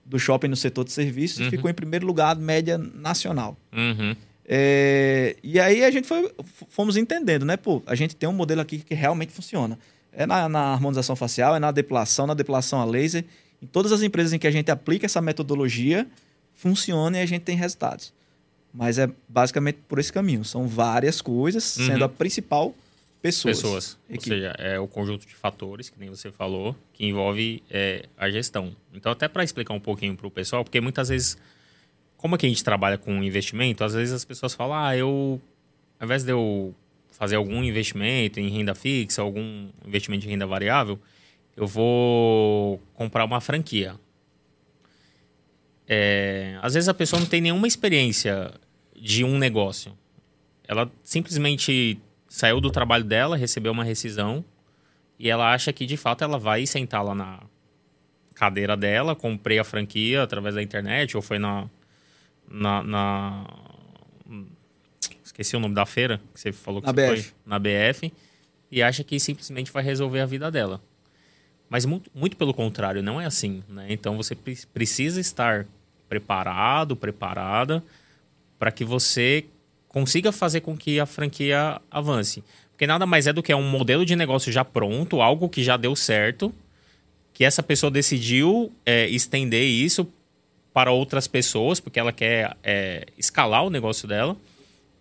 [0.06, 1.48] do shopping no setor de serviços Uhum.
[1.48, 3.56] e ficou em primeiro lugar, média nacional.
[3.72, 4.16] Uhum.
[4.46, 6.30] É, e aí a gente foi,
[6.70, 7.56] fomos entendendo, né?
[7.58, 9.78] Pô, a gente tem um modelo aqui que realmente funciona.
[10.14, 13.24] É na, na harmonização facial, é na depilação, na depilação a laser.
[13.62, 16.08] Em todas as empresas em que a gente aplica essa metodologia,
[16.54, 18.14] funciona e a gente tem resultados.
[18.74, 20.44] Mas é basicamente por esse caminho.
[20.46, 21.86] São várias coisas, Uhum.
[21.88, 22.74] sendo a principal
[23.22, 23.58] pessoas.
[23.58, 23.98] pessoas.
[24.10, 24.30] Ou Equipe.
[24.36, 28.76] seja, é o conjunto de fatores, que nem você falou, que envolve é, a gestão.
[28.94, 31.38] Então, até para explicar um pouquinho para o pessoal, porque muitas vezes,
[32.18, 35.40] como aqui a gente trabalha com investimento, às vezes as pessoas falam, ah, eu,
[36.00, 36.74] ao invés de eu
[37.12, 41.00] fazer algum investimento em renda fixa, algum investimento em renda variável,
[41.56, 43.96] eu vou comprar uma franquia.
[45.88, 48.52] É, às vezes a pessoa não tem nenhuma experiência
[48.96, 49.98] de um negócio.
[50.68, 54.44] Ela simplesmente saiu do trabalho dela, recebeu uma rescisão
[55.20, 57.44] e ela acha que de fato ela vai sentar lá na
[58.34, 61.70] cadeira dela, comprei a franquia através da internet ou foi na
[62.52, 63.46] na, na
[65.32, 67.24] esqueci o nome da feira que você falou que na BF.
[67.24, 68.14] foi na BF
[68.70, 70.82] e acha que simplesmente vai resolver a vida dela.
[71.70, 73.88] Mas muito, muito pelo contrário, não é assim, né?
[73.90, 74.36] Então você
[74.74, 75.66] precisa estar
[76.10, 77.82] preparado, preparada
[78.60, 79.46] para que você
[79.88, 82.44] consiga fazer com que a franquia avance.
[82.72, 85.78] Porque nada mais é do que um modelo de negócio já pronto, algo que já
[85.78, 86.54] deu certo,
[87.34, 90.08] que essa pessoa decidiu é, estender isso
[90.74, 94.36] para outras pessoas, porque ela quer é, escalar o negócio dela.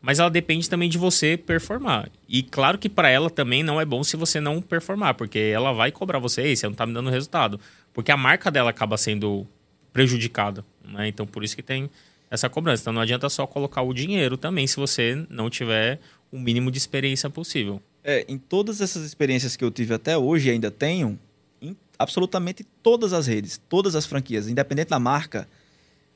[0.01, 2.09] Mas ela depende também de você performar.
[2.29, 5.73] E claro que para ela também não é bom se você não performar, porque ela
[5.73, 7.61] vai cobrar você, você não está me dando resultado.
[7.93, 9.47] Porque a marca dela acaba sendo
[9.93, 10.65] prejudicada.
[10.85, 11.09] Né?
[11.09, 11.91] Então por isso que tem
[12.31, 12.83] essa cobrança.
[12.83, 16.01] Então não adianta só colocar o dinheiro também se você não tiver
[16.33, 17.83] o mínimo de experiência possível.
[18.03, 21.19] É, em todas essas experiências que eu tive até hoje e ainda tenho,
[21.61, 25.47] em absolutamente todas as redes, todas as franquias, independente da marca,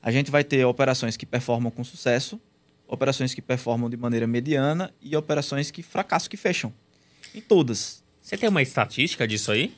[0.02, 2.40] a gente vai ter operações que performam com sucesso,
[2.94, 6.72] operações que performam de maneira mediana e operações que fracassam, que fecham.
[7.34, 8.02] Em todas.
[8.22, 9.74] Você tem uma estatística disso aí?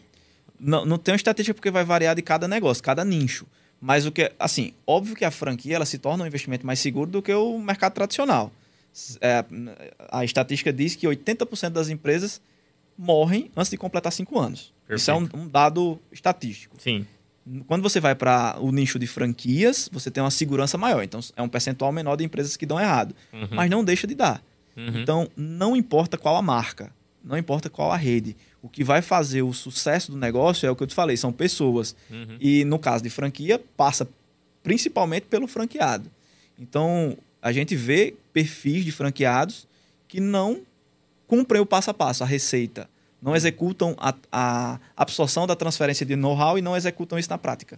[0.59, 3.47] Não, não tem uma estatística porque vai variar de cada negócio, cada nicho.
[3.81, 7.11] Mas o que, assim, óbvio que a franquia ela se torna um investimento mais seguro
[7.11, 8.53] do que o mercado tradicional.
[9.21, 9.45] É,
[10.11, 12.41] a estatística diz que 80% das empresas
[12.97, 14.73] morrem antes de completar 5 anos.
[14.87, 15.01] Perfeito.
[15.01, 16.77] Isso é um, um, dado estatístico.
[16.81, 17.07] Sim.
[17.67, 21.03] Quando você vai para o nicho de franquias, você tem uma segurança maior.
[21.03, 23.15] Então, é um percentual menor de empresas que dão errado.
[23.33, 23.49] Uhum.
[23.53, 24.43] Mas não deixa de dar.
[24.77, 25.01] Uhum.
[25.01, 26.93] Então, não importa qual a marca,
[27.25, 28.37] não importa qual a rede.
[28.61, 31.33] O que vai fazer o sucesso do negócio é o que eu te falei, são
[31.33, 31.95] pessoas.
[32.11, 32.37] Uhum.
[32.41, 34.09] E no caso de franquia, passa
[34.63, 36.11] principalmente pelo franqueado.
[36.59, 39.69] Então, a gente vê perfis de franqueados
[40.09, 40.63] que não
[41.29, 42.89] cumprem o passo a passo, a receita.
[43.27, 47.77] Não executam a, a absorção da transferência de know-how e não executam isso na prática.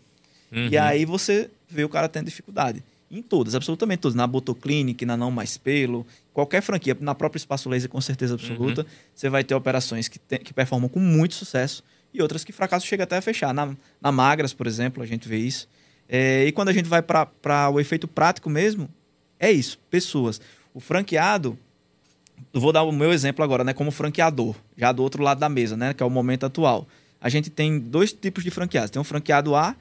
[0.53, 0.69] Uhum.
[0.71, 2.85] E aí você vê o cara tendo dificuldade.
[3.11, 4.15] Em todas, absolutamente todas.
[4.15, 8.83] Na Botoclinic, na Não Mais Pelo, qualquer franquia, na própria Espaço Laser, com certeza absoluta,
[8.83, 8.87] uhum.
[9.15, 11.83] você vai ter operações que, tem, que performam com muito sucesso
[12.13, 13.55] e outras que fracasso chega até a fechar.
[13.55, 15.67] Na, na Magras, por exemplo, a gente vê isso.
[16.07, 18.87] É, e quando a gente vai para o efeito prático mesmo,
[19.41, 20.43] é isso, pessoas.
[20.75, 21.59] O franqueado,
[22.53, 25.77] vou dar o meu exemplo agora, né, como franqueador, já do outro lado da mesa,
[25.77, 26.87] né, que é o momento atual.
[27.21, 28.91] A gente tem dois tipos de franqueados.
[28.91, 29.75] Tem um franqueado A,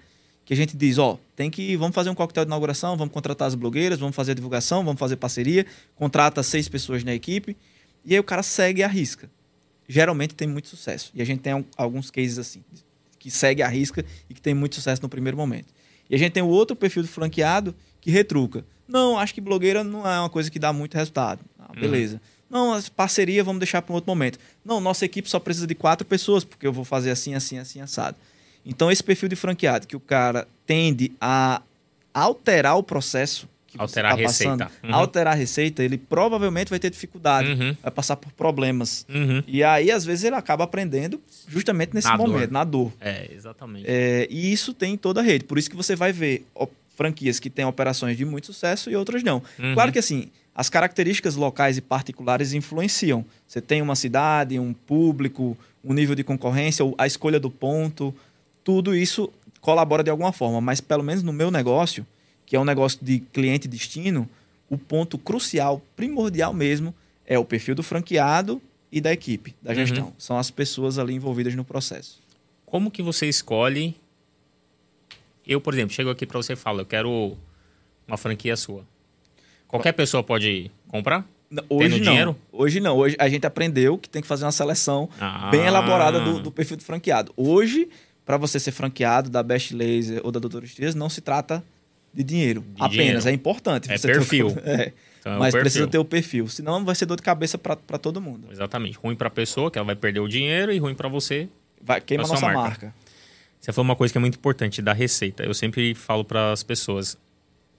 [0.44, 3.48] que a gente diz, ó, tem que vamos fazer um coquetel de inauguração, vamos contratar
[3.48, 5.66] as blogueiras, vamos fazer a divulgação, vamos fazer parceria,
[5.96, 7.56] contrata seis pessoas na equipe
[8.06, 9.30] e aí o cara segue a risca.
[9.90, 11.12] Geralmente tem muito sucesso.
[11.14, 12.64] E a gente tem alguns cases assim,
[13.20, 15.68] que segue a risca e que tem muito sucesso no primeiro momento.
[16.10, 18.66] E a gente tem o outro perfil do franqueado que retruca.
[18.88, 21.42] Não, acho que blogueira não é uma coisa que dá muito resultado.
[21.60, 21.82] Ah, uhum.
[21.82, 22.16] beleza.
[22.16, 22.37] Uhum.
[22.50, 24.40] Não, as parceria vamos deixar para um outro momento.
[24.64, 27.82] Não, nossa equipe só precisa de quatro pessoas, porque eu vou fazer assim, assim, assim,
[27.82, 28.16] assado.
[28.66, 31.62] Então, esse perfil de franqueado que o cara tende a
[32.14, 33.48] alterar o processo.
[33.78, 34.72] alterar tá a receita.
[34.84, 34.96] Uhum.
[34.96, 37.76] Alterar a receita, ele provavelmente vai ter dificuldade, uhum.
[37.82, 39.06] vai passar por problemas.
[39.08, 39.44] Uhum.
[39.48, 42.52] E aí, às vezes, ele acaba aprendendo justamente nesse na momento, dor.
[42.52, 42.94] na dor.
[43.00, 43.86] É, exatamente.
[43.88, 45.46] É, e isso tem em toda a rede.
[45.46, 46.46] Por isso que você vai ver
[46.98, 49.42] franquias que têm operações de muito sucesso e outras não.
[49.60, 49.76] Uhum.
[49.76, 53.24] Claro que assim, as características locais e particulares influenciam.
[53.48, 55.56] Você tem uma cidade, um público,
[55.86, 58.14] um nível de concorrência, a escolha do ponto,
[58.64, 59.32] tudo isso
[59.62, 62.06] colabora de alguma forma, mas pelo menos no meu negócio,
[62.46, 64.28] que é um negócio de cliente destino,
[64.68, 66.94] o ponto crucial, primordial mesmo,
[67.26, 68.60] é o perfil do franqueado
[68.92, 69.76] e da equipe, da uhum.
[69.76, 70.06] gestão.
[70.06, 70.14] Uhum.
[70.18, 72.20] São as pessoas ali envolvidas no processo.
[72.66, 73.96] Como que você escolhe?
[75.48, 77.38] Eu, por exemplo, chego aqui para você e falo, eu quero
[78.08, 78.86] uma franquia sua.
[79.68, 81.26] Qualquer pessoa pode comprar?
[81.70, 82.00] Hoje não.
[82.00, 82.38] Dinheiro?
[82.52, 82.98] Hoje não.
[82.98, 85.50] Hoje a gente aprendeu que tem que fazer uma seleção ah.
[85.50, 87.32] bem elaborada do, do perfil do franqueado.
[87.38, 87.90] Hoje
[88.28, 91.64] para você ser franqueado da Best Laser ou da Doutor Dias, não se trata
[92.14, 92.60] de dinheiro.
[92.60, 92.92] De apenas.
[92.98, 93.30] Dinheiro.
[93.30, 93.90] É importante.
[93.90, 94.54] É perfil.
[94.54, 94.64] Ter...
[94.68, 94.94] É.
[95.20, 95.62] Então é mas perfil.
[95.62, 96.48] precisa ter o perfil.
[96.50, 98.50] Senão vai ser dor de cabeça para todo mundo.
[98.52, 98.98] Exatamente.
[98.98, 101.48] Ruim para a pessoa, que ela vai perder o dinheiro, e ruim para você.
[101.82, 102.62] Vai queima a nossa marca.
[102.62, 102.96] marca.
[103.60, 105.44] Você falou uma coisa que é muito importante, da receita.
[105.44, 107.18] Eu sempre falo para as pessoas: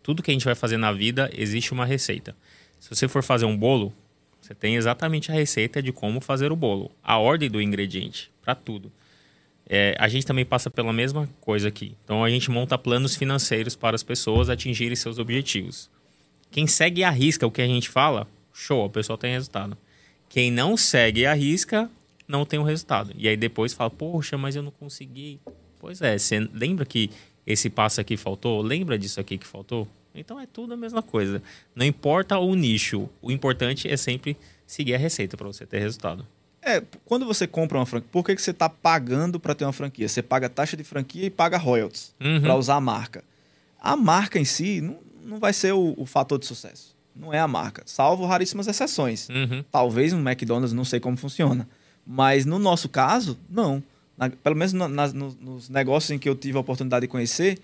[0.03, 2.37] tudo que a gente vai fazer na vida, existe uma receita.
[2.79, 3.93] Se você for fazer um bolo,
[4.41, 6.91] você tem exatamente a receita de como fazer o bolo.
[7.03, 8.93] A ordem do ingrediente, para tudo.
[9.69, 11.95] É, a gente também passa pela mesma coisa aqui.
[12.05, 15.91] Então a gente monta planos financeiros para as pessoas atingirem seus objetivos.
[16.51, 19.77] Quem segue e arrisca o que a gente fala, show, a pessoa tem resultado.
[20.29, 21.91] Quem não segue e arrisca,
[22.27, 23.13] não tem o resultado.
[23.17, 25.39] E aí depois fala, poxa, mas eu não consegui.
[25.79, 27.11] Pois é, você lembra que
[27.47, 28.61] esse passo aqui faltou?
[28.61, 29.89] Lembra disso aqui que faltou?
[30.15, 31.43] Então é tudo a mesma coisa.
[31.75, 34.37] Não importa o nicho, o importante é sempre
[34.67, 36.27] seguir a receita para você ter resultado.
[36.61, 39.73] É, quando você compra uma franquia, por que, que você está pagando para ter uma
[39.73, 40.09] franquia?
[40.09, 42.41] Você paga taxa de franquia e paga royalties uhum.
[42.41, 43.25] para usar a marca.
[43.81, 46.97] A marca em si não, não vai ser o, o, fator de sucesso.
[47.15, 49.29] Não é a marca, salvo raríssimas exceções.
[49.29, 49.65] Uhum.
[49.71, 51.69] Talvez no McDonald's, não sei como funciona.
[52.07, 53.83] Mas no nosso caso, não.
[54.19, 57.59] Na, pelo menos na, na, nos negócios em que eu tive a oportunidade de conhecer,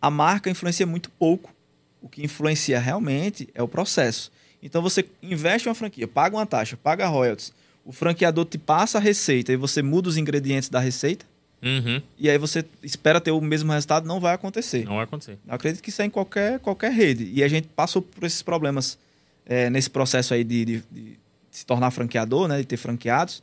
[0.00, 1.52] a marca influencia muito pouco.
[2.00, 4.32] O que influencia realmente é o processo.
[4.62, 7.52] Então você investe uma franquia, paga uma taxa, paga royalties
[7.84, 11.26] o franqueador te passa a receita e você muda os ingredientes da receita,
[11.62, 12.00] uhum.
[12.18, 14.84] e aí você espera ter o mesmo resultado, não vai acontecer.
[14.84, 15.38] Não vai acontecer.
[15.46, 17.30] Eu acredito que isso é em qualquer, qualquer rede.
[17.32, 18.98] E a gente passou por esses problemas
[19.44, 21.18] é, nesse processo aí de, de, de,
[21.50, 23.42] se tornar franqueador, né, de ter franqueados.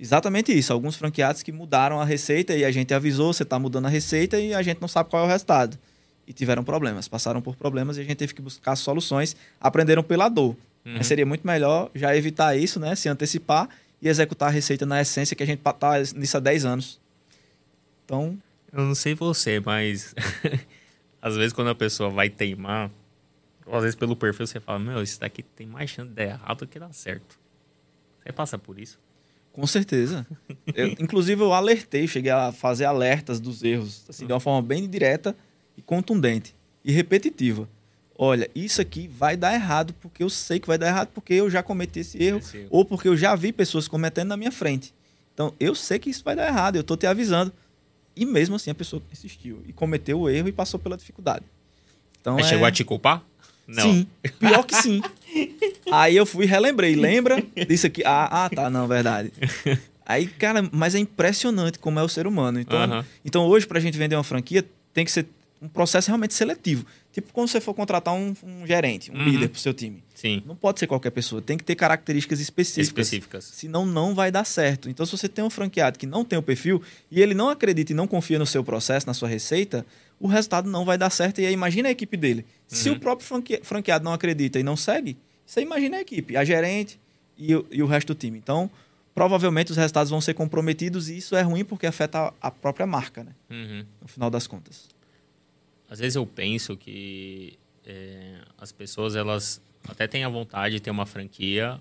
[0.00, 0.72] Exatamente isso.
[0.72, 4.40] Alguns franqueados que mudaram a receita e a gente avisou, você está mudando a receita
[4.40, 5.78] e a gente não sabe qual é o resultado.
[6.26, 10.30] E tiveram problemas, passaram por problemas e a gente teve que buscar soluções, aprenderam pela
[10.30, 10.56] dor.
[10.86, 10.94] Uhum.
[10.96, 12.94] Mas seria muito melhor já evitar isso, né?
[12.94, 13.68] Se antecipar
[14.00, 16.98] e executar a receita na essência que a gente está nisso há 10 anos.
[18.06, 18.38] Então.
[18.72, 20.14] Eu não sei você, mas
[21.20, 22.90] às vezes quando a pessoa vai teimar,
[23.66, 26.24] ou às vezes pelo perfil você fala, meu, isso daqui tem mais chance de dar
[26.24, 27.38] errado do que dar certo.
[28.22, 28.98] Você passa por isso?
[29.52, 30.26] Com certeza.
[30.74, 34.88] eu, inclusive, eu alertei, cheguei a fazer alertas dos erros, assim, de uma forma bem
[34.88, 35.36] direta
[35.76, 37.68] e contundente e repetitiva
[38.22, 41.48] olha, isso aqui vai dar errado porque eu sei que vai dar errado porque eu
[41.48, 44.92] já cometi esse erro esse ou porque eu já vi pessoas cometendo na minha frente.
[45.32, 47.50] Então, eu sei que isso vai dar errado, eu estou te avisando.
[48.14, 51.46] E mesmo assim a pessoa insistiu e cometeu o erro e passou pela dificuldade.
[52.20, 52.48] Então, Mas é...
[52.50, 53.24] chegou a te culpar?
[53.70, 53.82] Não.
[53.84, 54.06] Sim,
[54.38, 55.00] pior que sim.
[55.92, 58.02] Aí eu fui e relembrei, lembra disso aqui?
[58.04, 59.32] Ah, ah, tá, não, verdade.
[60.04, 62.58] Aí, cara, mas é impressionante como é o ser humano.
[62.58, 63.04] Então, uh -huh.
[63.24, 65.26] então hoje, para a gente vender uma franquia, tem que ser
[65.62, 66.84] um processo realmente seletivo.
[67.12, 69.24] Tipo quando você for contratar um, um gerente, um uhum.
[69.24, 70.02] líder para o seu time.
[70.14, 70.42] Sim.
[70.46, 73.06] Não pode ser qualquer pessoa, tem que ter características específicas.
[73.06, 73.44] Específicas.
[73.44, 74.88] Senão não vai dar certo.
[74.88, 77.92] Então, se você tem um franqueado que não tem o perfil e ele não acredita
[77.92, 79.84] e não confia no seu processo, na sua receita,
[80.20, 81.40] o resultado não vai dar certo.
[81.40, 82.40] E aí imagina a equipe dele.
[82.42, 82.76] Uhum.
[82.76, 83.26] Se o próprio
[83.62, 87.00] franqueado não acredita e não segue, você imagina a equipe, a gerente
[87.36, 88.38] e o, e o resto do time.
[88.38, 88.70] Então,
[89.12, 93.24] provavelmente os resultados vão ser comprometidos e isso é ruim porque afeta a própria marca,
[93.24, 93.32] né?
[93.50, 93.84] Uhum.
[94.00, 94.99] No final das contas.
[95.90, 100.90] Às vezes eu penso que é, as pessoas elas até têm a vontade de ter
[100.90, 101.80] uma franquia,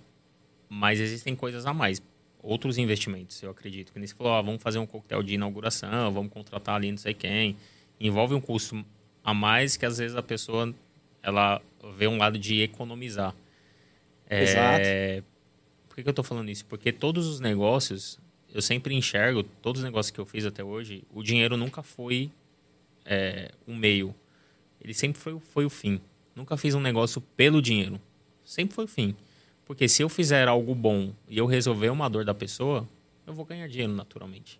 [0.67, 2.01] mas existem coisas a mais.
[2.41, 3.93] Outros investimentos, eu acredito.
[3.93, 6.97] Que nem você falou, ah, vamos fazer um coquetel de inauguração, vamos contratar ali não
[6.97, 7.55] sei quem.
[7.99, 8.83] Envolve um custo
[9.23, 10.73] a mais que às vezes a pessoa
[11.21, 11.61] ela
[11.95, 13.35] vê um lado de economizar.
[14.27, 15.25] É, Exato.
[15.87, 16.65] Por que, que eu estou falando isso?
[16.65, 18.17] Porque todos os negócios,
[18.51, 22.31] eu sempre enxergo, todos os negócios que eu fiz até hoje, o dinheiro nunca foi
[23.09, 24.13] é, um meio.
[24.79, 25.99] Ele sempre foi, foi o fim.
[26.35, 27.99] Nunca fiz um negócio pelo dinheiro.
[28.45, 29.15] Sempre foi o fim.
[29.65, 32.87] Porque se eu fizer algo bom e eu resolver uma dor da pessoa,
[33.25, 34.59] eu vou ganhar dinheiro naturalmente.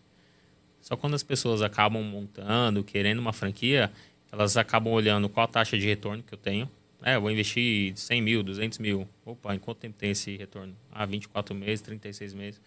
[0.82, 3.92] Só quando as pessoas acabam montando, querendo uma franquia,
[4.32, 6.70] elas acabam olhando qual a taxa de retorno que eu tenho.
[7.02, 9.08] É, eu vou investir 100 mil, 200 mil.
[9.26, 10.76] Opa, em quanto tempo tem esse retorno?
[10.92, 12.62] Ah, 24 meses, 36 meses.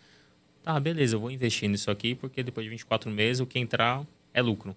[0.63, 4.07] Tá, beleza, eu vou investir nisso aqui porque depois de 24 meses o que entrar
[4.33, 4.77] é lucro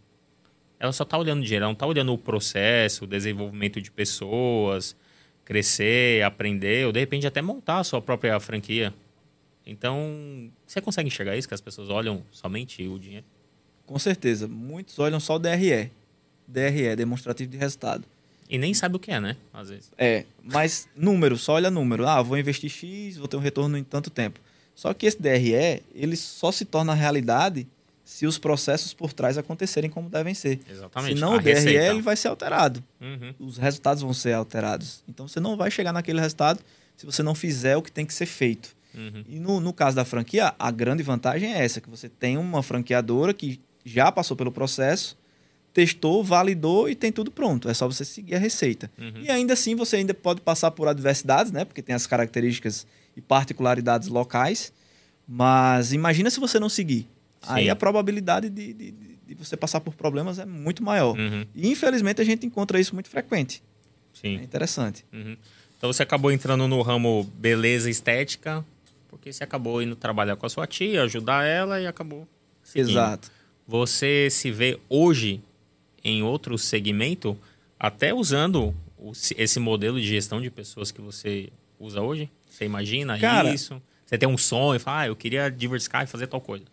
[0.85, 4.95] ela só está olhando dinheiro, ela não está olhando o processo, o desenvolvimento de pessoas,
[5.43, 8.93] crescer, aprender, ou de repente até montar a sua própria franquia.
[9.65, 13.25] Então, você consegue enxergar isso, que as pessoas olham somente o dinheiro?
[13.85, 14.47] Com certeza.
[14.47, 15.91] Muitos olham só o DRE.
[16.47, 18.03] DRE, demonstrativo de resultado.
[18.47, 19.37] E nem sabe o que é, né?
[19.51, 19.91] Às vezes.
[19.97, 22.07] É, mas número, só olha número.
[22.07, 24.39] Ah, vou investir X, vou ter um retorno em tanto tempo.
[24.75, 27.65] Só que esse DRE, ele só se torna realidade
[28.05, 30.59] se os processos por trás acontecerem como devem ser.
[30.69, 31.15] Exatamente.
[31.15, 32.81] Senão a o DRL vai ser alterado.
[33.01, 33.33] Uhum.
[33.39, 35.03] Os resultados vão ser alterados.
[35.09, 36.59] Então você não vai chegar naquele resultado
[36.95, 38.75] se você não fizer o que tem que ser feito.
[38.93, 39.23] Uhum.
[39.27, 42.61] E no, no caso da franquia, a grande vantagem é essa, que você tem uma
[42.61, 45.17] franqueadora que já passou pelo processo,
[45.73, 47.67] testou, validou e tem tudo pronto.
[47.67, 48.89] É só você seguir a receita.
[48.99, 49.23] Uhum.
[49.23, 51.65] E ainda assim você ainda pode passar por adversidades, né?
[51.65, 52.85] Porque tem as características
[53.17, 54.71] e particularidades locais.
[55.27, 57.07] Mas imagina se você não seguir.
[57.45, 57.53] Sim.
[57.53, 61.17] aí a probabilidade de, de, de, você passar por problemas é muito maior.
[61.17, 61.45] Uhum.
[61.53, 63.61] E infelizmente a gente encontra isso muito frequente.
[64.13, 64.39] Sim.
[64.39, 65.05] É interessante.
[65.11, 65.35] Uhum.
[65.77, 68.65] Então você acabou entrando no ramo beleza estética,
[69.09, 72.27] porque você acabou indo trabalhar com a sua tia, ajudar ela e acabou
[72.63, 72.91] seguindo.
[72.91, 73.31] Exato.
[73.67, 75.41] Você se vê hoje
[76.03, 77.37] em outro segmento,
[77.79, 78.73] até usando
[79.35, 82.29] esse modelo de gestão de pessoas que você usa hoje?
[82.49, 83.81] Você imagina Cara- isso?
[84.05, 86.63] Você tem um sonho, fala, ah, eu queria diversificar e fazer tal coisa.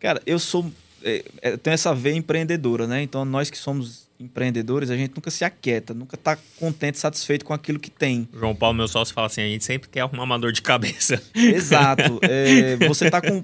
[0.00, 0.70] Cara, eu sou.
[1.02, 3.02] é, é, eu tenho essa veia empreendedora, né?
[3.02, 7.54] Então, nós que somos empreendedores, a gente nunca se aquieta, nunca tá contente, satisfeito com
[7.54, 8.28] aquilo que tem.
[8.34, 11.22] João Paulo, meu sócio, fala assim, a gente sempre quer arrumar uma dor de cabeça.
[11.34, 12.18] Exato.
[12.28, 13.40] É, você tá com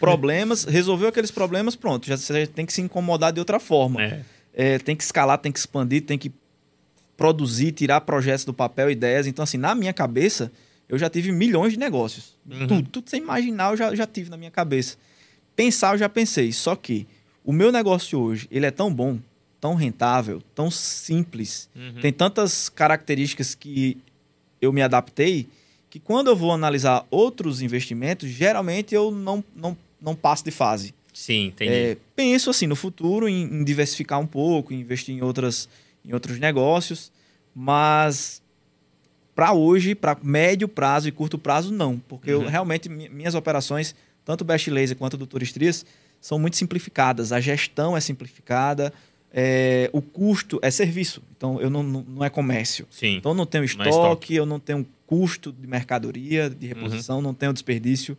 [0.00, 2.06] problemas, resolveu aqueles problemas, pronto.
[2.06, 4.02] Já você tem que se incomodar de outra forma.
[4.02, 4.20] É.
[4.52, 6.32] É, tem que escalar, tem que expandir, tem que
[7.16, 9.26] produzir, tirar projetos do papel, ideias.
[9.26, 10.50] Então, assim, na minha cabeça,
[10.88, 12.36] eu já tive milhões de negócios.
[12.48, 12.66] Uhum.
[12.66, 14.96] Tudo, tudo sem imaginar, eu já, já tive na minha cabeça.
[15.56, 16.52] Pensar, eu já pensei.
[16.52, 17.06] Só que
[17.44, 19.18] o meu negócio hoje, ele é tão bom,
[19.60, 22.00] tão rentável, tão simples, Uhum.
[22.00, 23.96] tem tantas características que
[24.60, 25.46] eu me adaptei,
[25.88, 30.92] que quando eu vou analisar outros investimentos, geralmente eu não, não, não passo de fase.
[31.12, 31.70] Sim, entendi.
[31.70, 35.68] É, penso assim no futuro em, em diversificar um pouco, em investir em, outras,
[36.04, 37.12] em outros negócios,
[37.54, 38.42] mas
[39.34, 42.48] para hoje, para médio prazo e curto prazo, não, porque eu Uhum.
[42.48, 43.94] realmente mi- minhas operações,
[44.24, 45.84] tanto o Best Laser quanto o Doutor Estrias,
[46.20, 47.32] são muito simplificadas.
[47.32, 48.92] A gestão é simplificada,
[49.32, 52.86] é, o custo é serviço, então eu não, não, não é comércio.
[52.90, 53.16] Sim.
[53.16, 54.34] Então eu não tenho Não é estoque, estoque.
[54.34, 58.16] eu não tenho custo de mercadoria, de reposição, não tenho desperdício.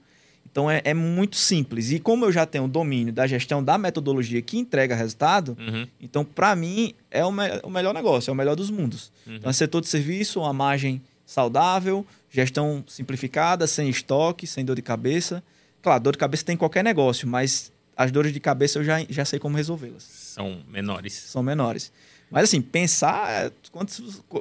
[0.51, 1.91] Então é, é muito simples.
[1.91, 6.23] E como eu já tenho domínio da gestão da metodologia que entrega resultado, Uhum, então
[6.23, 9.11] para mim é o, me- o melhor negócio, é o melhor dos mundos.
[9.27, 9.35] uhum.
[9.37, 14.81] Então é setor de serviço, uma margem saudável, gestão simplificada, sem estoque, sem dor de
[14.81, 15.43] cabeça.
[15.85, 18.97] Claro, dor de cabeça tem em qualquer negócio, mas as dores de cabeça eu já,
[19.07, 21.13] já sei como resolvê-las São menores.
[21.13, 21.91] são menores.
[22.31, 23.91] Mas assim, pensar, quando,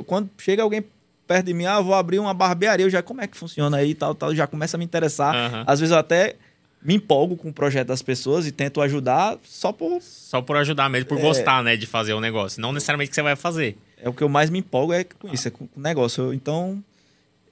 [0.07, 0.83] quando chega alguém
[1.27, 3.95] perto de mim, ah, vou abrir uma barbearia, eu já como é que funciona aí,
[3.95, 5.35] tal, tal, já começa a me interessar.
[5.35, 5.65] Aham.
[5.67, 6.37] Às vezes eu até
[6.83, 10.89] me empolgo com o projeto das pessoas e tento ajudar só por Só por ajudar
[10.89, 11.21] mesmo, por É.
[11.21, 12.59] gostar, né, de fazer o negócio.
[12.61, 13.77] Não necessariamente que você vai fazer.
[13.99, 16.25] é o que eu mais me empolgo é com isso, é com o negócio.
[16.25, 16.83] Eu- então,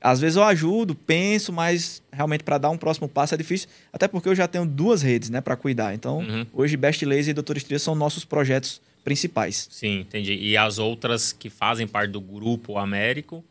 [0.02, 4.08] às vezes eu ajudo, penso, mas realmente para dar um próximo passo é difícil, até
[4.08, 5.94] porque eu já tenho duas redes, né, para cuidar.
[5.94, 6.46] Então, Uhum.
[6.52, 9.68] hoje Best Laser e Doutor Estria são nossos projetos principais.
[9.70, 10.34] Sim, entendi.
[10.34, 13.44] E as outras que fazem parte do grupo Américo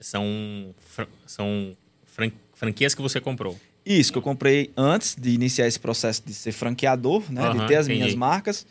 [0.00, 3.58] são, fran- são fran- franquias que você comprou.
[3.84, 7.42] Isso, que eu comprei antes de iniciar esse processo de ser franqueador, né?
[7.42, 8.00] Aham, de ter as entendi.
[8.00, 8.66] minhas marcas.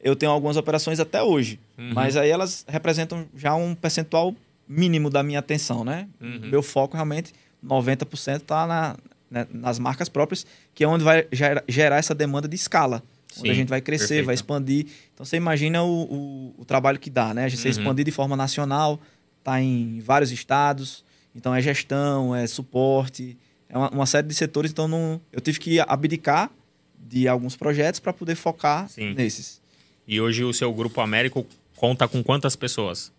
[0.00, 1.58] Eu tenho algumas operações até hoje.
[1.76, 1.90] Uhum.
[1.94, 4.34] Mas aí elas representam já um percentual
[4.68, 6.08] mínimo da minha atenção, né?
[6.20, 6.48] Uhum.
[6.50, 7.32] Meu foco realmente,
[7.64, 8.96] 90% está na,
[9.30, 13.02] né, nas marcas próprias, que é onde vai gera- gerar essa demanda de escala.
[13.36, 14.26] onde Sim, a gente vai crescer, perfeito.
[14.26, 14.86] vai expandir.
[15.14, 17.48] Então você imagina o, o, o trabalho que dá, né?
[17.48, 17.70] Você Uhum.
[17.72, 19.00] expandir de forma nacional,
[19.44, 21.04] tá em vários estados.
[21.34, 23.36] Então é gestão, é suporte,
[23.68, 24.70] é uma, uma série de setores.
[24.70, 26.50] Então não, eu tive que abdicar
[26.98, 29.14] de alguns projetos para poder focar Sim.
[29.14, 29.60] nesses.
[30.06, 31.46] E hoje o seu grupo Américo
[31.76, 33.12] conta com quantas pessoas?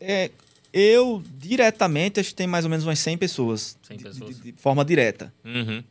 [0.00, 0.30] É,
[0.72, 3.78] eu, diretamente, acho que tem mais ou menos umas 100 pessoas.
[3.82, 4.36] 100 de- pessoas.
[4.40, 5.32] De, de forma direta.
[5.44, 5.82] Uhum,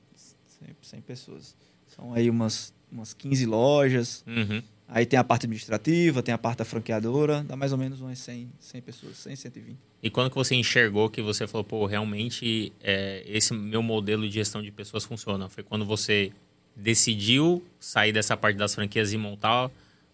[0.59, 1.55] 100, 100 pessoas.
[1.87, 4.23] São aí umas, umas 15 lojas.
[4.27, 4.61] uhum.
[4.87, 7.43] Aí tem a parte administrativa, tem a parte da franqueadora.
[7.43, 9.17] Dá mais ou menos umas 100, 100 pessoas.
[9.17, 9.77] 100, 120.
[10.03, 14.35] E quando que você enxergou que você falou, pô, realmente é, esse meu modelo de
[14.35, 15.49] gestão de pessoas funciona?
[15.49, 16.31] Foi quando você
[16.75, 19.71] decidiu sair dessa parte das franquias e montar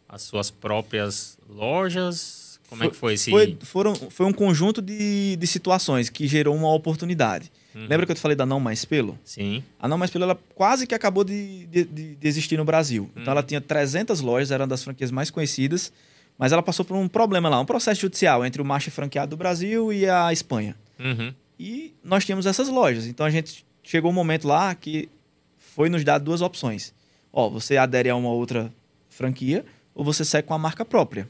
[0.08, 2.41] as suas próprias lojas?
[2.72, 3.30] Como é que foi esse...
[3.30, 7.52] Foi, foram, foi um conjunto de, de situações que gerou uma oportunidade.
[7.76, 7.82] Uhum.
[7.88, 9.20] Lembra que eu te falei da Não Mais Pelo?
[9.26, 9.62] Sim.
[9.80, 13.10] A Não Mais Pelo ela quase que acabou de, de, de- existir no Brasil.
[13.12, 13.32] Então Hum.
[13.32, 15.92] ela tinha 300 lojas, era uma das franquias mais conhecidas,
[16.38, 19.38] mas ela passou por um problema lá, um processo judicial entre o master franqueado do
[19.38, 20.76] Brasil e a Espanha.
[20.98, 21.34] Uhum.
[21.60, 23.06] E nós tínhamos essas lojas.
[23.06, 25.10] Então a gente chegou um momento lá que
[25.58, 26.94] foi nos dar duas opções.
[27.34, 28.72] Ó, você adere a uma outra
[29.10, 29.64] franquia
[29.94, 31.30] ou você segue com a marca própria.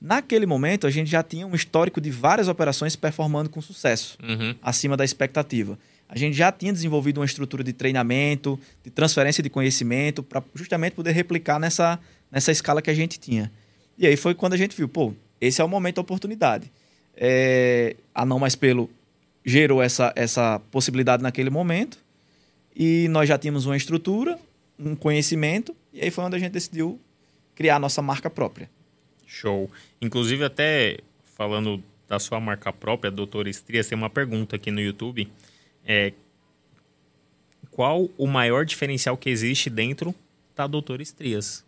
[0.00, 4.54] Naquele momento a gente já tinha um histórico de várias operações performando com sucesso Uhum.
[4.62, 5.78] acima da expectativa.
[6.08, 10.94] A gente já tinha desenvolvido uma estrutura de treinamento, de transferência de conhecimento, para justamente
[10.94, 11.98] poder replicar nessa,
[12.30, 13.52] nessa escala que a gente tinha.
[13.98, 16.70] E aí foi quando a gente viu, pô, esse é o momento da oportunidade.
[17.14, 18.88] É, a Não Mais Pelo
[19.44, 21.98] gerou essa, essa possibilidade naquele momento,
[22.74, 24.38] e nós já tínhamos uma estrutura,
[24.78, 26.98] um conhecimento, e aí foi onde a gente decidiu
[27.54, 28.70] criar a nossa marca própria.
[29.28, 29.70] Show.
[30.00, 30.98] Inclusive, até
[31.36, 35.30] falando da sua marca própria, Doutora Estrias, tem uma pergunta aqui no YouTube.
[35.84, 36.12] É,
[37.70, 40.14] qual o maior diferencial que existe dentro
[40.56, 41.62] da Doutora Estrias?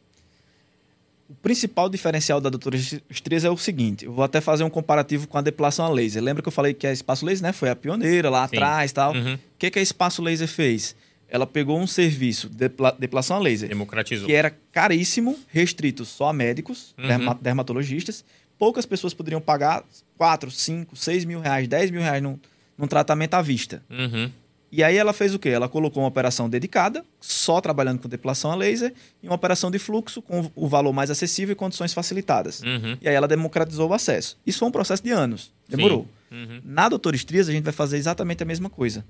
[1.29, 5.29] O principal diferencial da Doutora Estrias é o seguinte, eu vou até fazer um comparativo
[5.29, 6.21] com a depilação a laser.
[6.21, 8.57] Lembra que eu falei que a Espaço Laser né, foi a pioneira lá Sim.
[8.57, 9.15] atrás e tal?
[9.15, 9.35] Uhum.
[9.35, 10.97] O que, que a Espaço Laser fez?
[11.31, 12.69] Ela pegou um serviço de
[12.99, 13.69] depilação a laser.
[13.69, 14.27] Democratizou.
[14.27, 17.35] Que era caríssimo, restrito só a médicos, uhum.
[17.41, 18.25] dermatologistas.
[18.59, 19.85] Poucas pessoas poderiam pagar
[20.19, 22.39] 4, 5, 6 mil reais, 10 mil reais num,
[22.77, 23.83] num tratamento à vista.
[23.89, 24.31] Uhum.
[24.73, 25.49] E aí ela fez o quê?
[25.49, 29.79] Ela colocou uma operação dedicada, só trabalhando com depilação a laser, e uma operação de
[29.79, 32.63] fluxo com o valor mais acessível e condições facilitadas.
[32.63, 32.97] Uhum.
[33.01, 34.39] E aí ela democratizou o acesso.
[34.47, 35.53] Isso foi um processo de anos.
[35.69, 36.07] Demorou.
[36.31, 36.61] Uhum.
[36.65, 39.05] Na Doutor Estrias, a gente vai fazer exatamente a mesma coisa,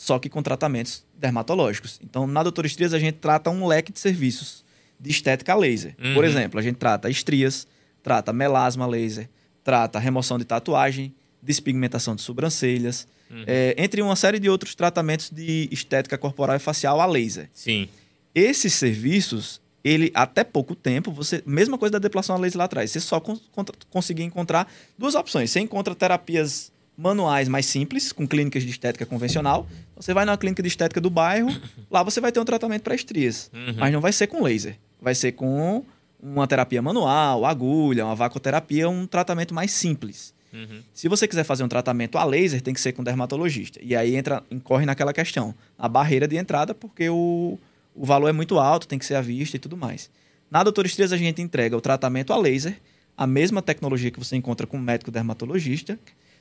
[0.00, 2.00] só que com tratamentos dermatológicos.
[2.02, 4.64] Então, na Doutor Estrias, a gente trata um leque de serviços
[4.98, 5.94] de estética laser.
[6.02, 6.14] Uhum.
[6.14, 7.68] Por exemplo, a gente trata estrias,
[8.02, 9.28] trata melasma laser,
[9.62, 13.44] trata remoção de tatuagem, despigmentação de sobrancelhas, uhum.
[13.46, 17.50] é, entre uma série de outros tratamentos de estética corporal e facial a laser.
[17.52, 17.86] Sim.
[18.34, 22.90] Esses serviços, ele até pouco tempo, você mesma coisa da depilação a laser lá atrás,
[22.90, 23.38] você só con
[23.90, 25.50] conseguia encontrar duas opções.
[25.50, 29.66] Você encontra terapias manuais mais simples, com clínicas de estética convencional.
[29.96, 31.48] Você vai numa clínica de estética do bairro,
[31.90, 33.74] lá você vai ter um tratamento para estrias, uhum.
[33.78, 35.82] mas não vai ser com laser, vai ser com
[36.22, 40.34] uma terapia manual, agulha, uma vacoterapia, um tratamento mais simples.
[40.52, 40.82] Uhum.
[40.92, 43.80] Se você quiser fazer um tratamento a laser, tem que ser com dermatologista.
[43.82, 47.58] E aí entra, incorre naquela questão, a barreira de entrada, porque o,
[47.94, 50.10] o valor é muito alto, tem que ser à vista e tudo mais.
[50.50, 52.76] Na Doutor Estrias, a gente entrega o tratamento a laser,
[53.16, 55.98] a mesma tecnologia que você encontra com o médico dermatologista,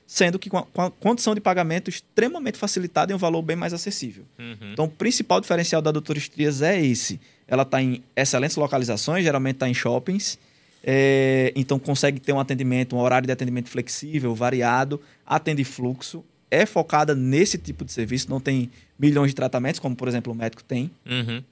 [0.09, 4.25] sendo que com a, condição de pagamento extremamente facilitada e um valor bem mais acessível.
[4.39, 4.71] Uhum.
[4.73, 7.21] Então, o principal diferencial da Doutor Estrias é esse.
[7.47, 10.39] Ela está em excelentes localizações, geralmente está em shoppings,
[10.83, 16.65] é, então consegue ter um atendimento, um horário de atendimento flexível, variado, atende fluxo, é
[16.65, 20.63] focada nesse tipo de serviço, não tem milhões de tratamentos, como por exemplo o médico
[20.63, 20.89] tem.
[21.05, 21.43] Uhum.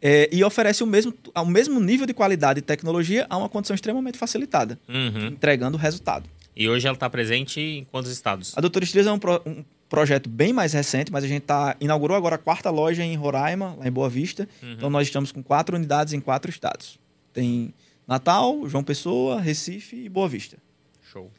[0.00, 3.74] É, e oferece o mesmo, o mesmo nível de qualidade e tecnologia a uma condição
[3.74, 5.26] extremamente facilitada, uhum.
[5.26, 6.30] entregando resultado.
[6.58, 8.52] E hoje ela está presente em quantos estados?
[8.58, 11.76] A Doutora Estrias é um, pro, um, projeto bem mais recente, mas a gente tá,
[11.80, 14.48] inaugurou agora a quarta loja em Roraima, lá em Boa Vista.
[14.60, 14.72] Uhum.
[14.72, 16.98] Então nós estamos com quatro unidades em quatro estados.
[17.32, 17.72] Tem
[18.08, 20.58] Natal, João Pessoa, Recife e Boa Vista.
[21.12, 21.30] Show.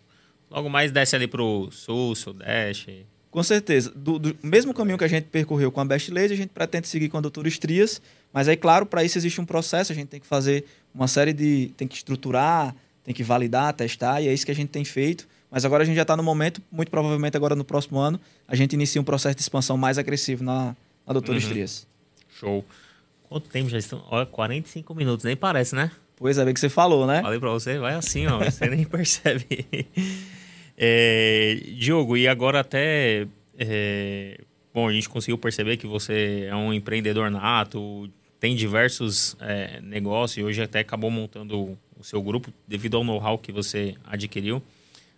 [0.50, 3.06] Logo mais desce ali pro sul, sudeste.
[3.30, 3.92] Com certeza.
[3.94, 6.88] Do, do mesmo caminho que a gente percorreu com a Best Laser, a gente pretende
[6.88, 8.02] seguir com a Doutora Estrias.
[8.32, 9.92] Mas aí, claro, para isso existe um processo.
[9.92, 10.64] A gente tem que fazer
[10.96, 11.74] uma série de...
[11.76, 14.22] Tem que estruturar, tem que validar, testar.
[14.22, 15.28] E é isso que a gente tem feito.
[15.52, 18.56] Mas agora a gente já está no momento, muito provavelmente agora no próximo ano, a
[18.56, 20.76] gente inicia um processo de expansão mais agressivo na,
[21.06, 21.44] na Doutora uhum.
[21.44, 21.88] Estrias.
[22.40, 22.64] Show.
[23.28, 24.04] Quanto tempo já estão?
[24.10, 25.92] Olha, 45 minutos, nem parece, né?
[26.16, 27.22] Pois é, bem que você falou, né?
[27.22, 29.46] Falei pra você, vai assim, ó, você nem percebe.
[30.82, 33.28] É, Diogo, e agora até.
[33.58, 34.40] É,
[34.74, 38.10] bom, a gente conseguiu perceber que você é um empreendedor nato,
[38.40, 43.38] tem diversos é, negócios e hoje até acabou montando o seu grupo devido ao know-how
[43.38, 44.64] que você adquiriu.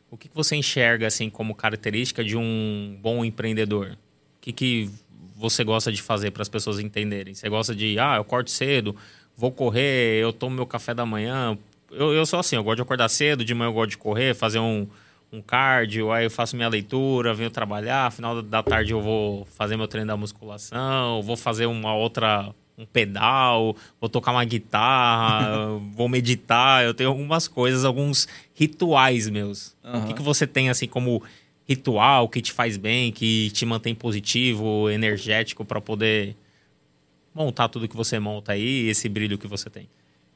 [0.09, 3.91] O que, que você enxerga assim como característica de um bom empreendedor?
[3.91, 4.89] O que, que
[5.35, 7.33] você gosta de fazer para as pessoas entenderem?
[7.33, 8.95] Você gosta de, ah, eu corto cedo,
[9.37, 11.57] vou correr, eu tomo meu café da manhã.
[11.91, 14.33] Eu, eu sou assim, eu gosto de acordar cedo, de manhã eu gosto de correr,
[14.33, 14.87] fazer um,
[15.31, 19.77] um cardio, aí eu faço minha leitura, venho trabalhar, final da tarde eu vou fazer
[19.77, 26.09] meu treino da musculação, vou fazer uma outra um pedal, vou tocar uma guitarra, vou
[26.09, 29.75] meditar, eu tenho algumas coisas, alguns rituais meus.
[29.83, 30.03] Uhum.
[30.03, 31.21] O que, que você tem assim como
[31.67, 36.35] ritual que te faz bem, que te mantém positivo, energético para poder
[37.33, 39.87] montar tudo que você monta aí, esse brilho que você tem?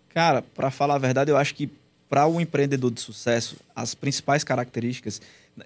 [0.09, 1.69] Cara, para falar a verdade, eu acho que
[2.09, 5.21] para o um empreendedor de sucesso, as principais características.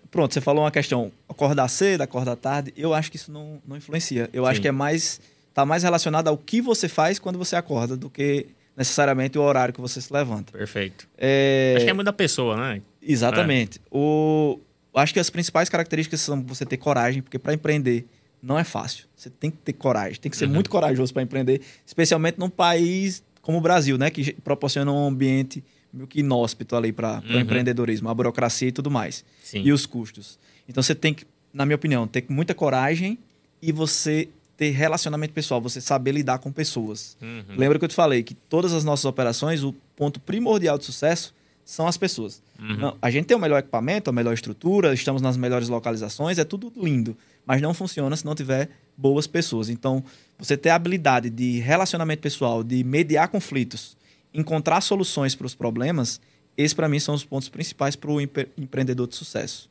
[0.10, 2.74] Pronto, você falou uma questão, acordar cedo, acordar tarde.
[2.76, 4.30] Eu acho que isso não, não influencia.
[4.32, 4.50] Eu Sim.
[4.50, 5.20] acho que é mais.
[5.60, 8.46] Está mais relacionado ao que você faz quando você acorda do que
[8.78, 10.54] necessariamente o horário que você se levanta.
[10.54, 11.06] Perfeito.
[11.18, 11.74] É...
[11.76, 12.82] Acho que é muito da pessoa, né?
[13.02, 13.78] Exatamente.
[13.78, 13.82] É.
[13.92, 14.58] O...
[14.96, 18.08] Acho que as principais características são você ter coragem, porque para empreender
[18.42, 19.06] não é fácil.
[19.18, 20.54] Você tem que ter coragem, tem que ser uhum.
[20.54, 25.62] muito corajoso para empreender, especialmente num país como o Brasil, né, que proporciona um ambiente
[25.92, 27.36] meio que inóspito ali para uhum.
[27.36, 29.26] o empreendedorismo, a burocracia e tudo mais.
[29.44, 29.62] Sim.
[29.62, 30.40] E os custos.
[30.70, 33.20] Então você tem que, na minha opinião, ter muita coragem
[33.62, 34.30] e você
[34.60, 37.16] ter relacionamento pessoal, você saber lidar com pessoas.
[37.22, 37.56] Uhum.
[37.58, 41.34] Lembra que eu te falei que todas as nossas operações, o ponto primordial de sucesso
[41.64, 42.44] são as pessoas.
[42.60, 42.76] Uhum.
[42.76, 46.44] Não, a gente tem o melhor equipamento, a melhor estrutura, estamos nas melhores localizações, é
[46.44, 49.70] tudo lindo, mas não funciona se não tiver boas pessoas.
[49.70, 50.04] Então,
[50.38, 53.96] você ter a habilidade de relacionamento pessoal, de mediar conflitos,
[54.34, 56.20] encontrar soluções para os problemas,
[56.58, 59.70] esses para mim são os pontos principais para o empre empreendedor de sucesso.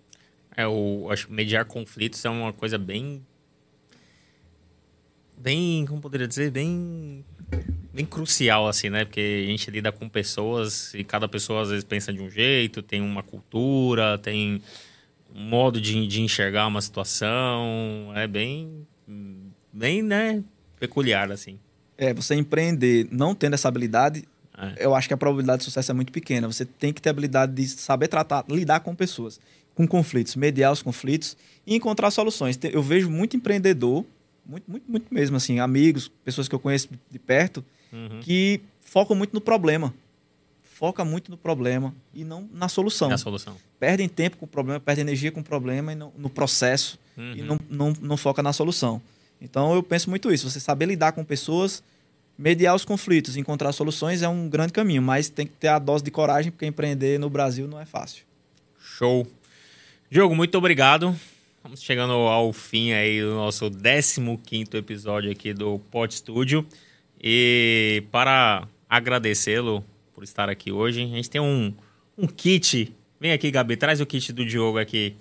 [0.56, 3.20] É, o, acho que mediar conflitos é uma coisa bem.
[5.40, 7.24] Bem, como poderia dizer, bem
[7.92, 9.04] bem crucial, assim, né?
[9.04, 12.82] Porque a gente lida com pessoas e cada pessoa às vezes pensa de um jeito,
[12.82, 14.62] tem uma cultura, tem
[15.34, 18.12] um modo de, de enxergar uma situação.
[18.14, 18.86] É bem,
[19.72, 20.44] bem, né?
[20.78, 21.58] peculiar, assim.
[21.96, 24.24] É, você empreender não tendo essa habilidade,
[24.56, 24.86] é.
[24.86, 26.46] eu acho que a probabilidade de sucesso é muito pequena.
[26.46, 29.40] Você tem que ter a habilidade de saber tratar, lidar com pessoas,
[29.74, 31.36] com conflitos, mediar os conflitos
[31.66, 32.58] e encontrar soluções.
[32.62, 34.04] Eu vejo muito empreendedor,
[34.48, 38.20] muito, muito, muito mesmo, assim, amigos, pessoas que eu conheço de perto, uhum.
[38.20, 39.92] que focam muito no problema.
[40.62, 43.08] Foca muito no problema e não na solução.
[43.08, 43.56] Na solução.
[43.78, 47.34] Perdem tempo com o problema, perdem energia com o problema e no, no processo uhum.
[47.34, 49.02] e não, não, não foca na solução.
[49.40, 50.48] Então eu penso muito isso.
[50.48, 51.82] Você saber lidar com pessoas,
[52.38, 56.04] mediar os conflitos, encontrar soluções é um grande caminho, mas tem que ter a dose
[56.04, 58.24] de coragem, porque empreender no Brasil não é fácil.
[58.80, 59.26] Show.
[60.10, 61.14] Diogo, muito obrigado.
[61.68, 66.66] Estamos chegando ao fim aí do nosso 15 episódio aqui do Pod Studio.
[67.22, 71.74] E para agradecê-lo por estar aqui hoje, a gente tem um,
[72.16, 72.90] um kit.
[73.20, 75.14] Vem aqui, Gabi, traz o kit do Diogo aqui.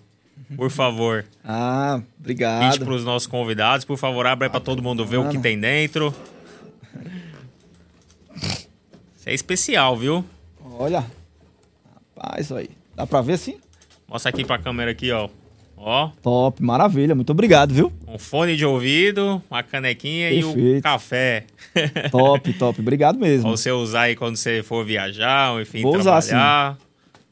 [0.56, 1.26] Por favor.
[1.44, 2.72] Ah, obrigado.
[2.72, 3.84] Kit para os nossos convidados.
[3.84, 6.16] Por favor, abra para todo mundo ver o que tem dentro.
[9.18, 10.24] Isso é especial, viu?
[10.64, 11.06] Olha.
[12.16, 12.70] Rapaz, aí.
[12.96, 13.60] Dá para ver sim?
[14.08, 15.28] Mostra aqui para a câmera aqui, ó.
[15.78, 16.10] Ó.
[16.22, 17.14] Top, maravilha.
[17.16, 17.94] Muito obrigado, viu?
[18.08, 20.60] Um fone de ouvido, uma canequinha Perfeito.
[20.60, 21.46] e um café.
[22.12, 22.82] Top, top.
[22.82, 23.44] Obrigado mesmo.
[23.44, 26.20] Pra você usar aí quando você for viajar, ou enfim, Vou trabalhar.
[26.20, 26.88] Usar, sim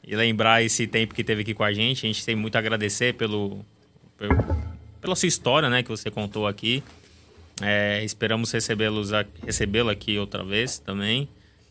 [0.07, 2.05] e lembrar esse tempo que teve aqui com a gente.
[2.05, 3.65] A gente tem muito a agradecer pelo,
[4.17, 4.35] pelo
[5.01, 6.83] pela sua história, né, que você contou aqui.
[7.61, 9.11] É, esperamos recebê-los
[9.45, 11.27] recebê-lo aqui outra vez também.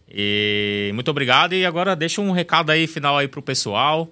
[0.08, 4.08] E muito obrigado e agora deixa um recado aí final aí pro pessoal.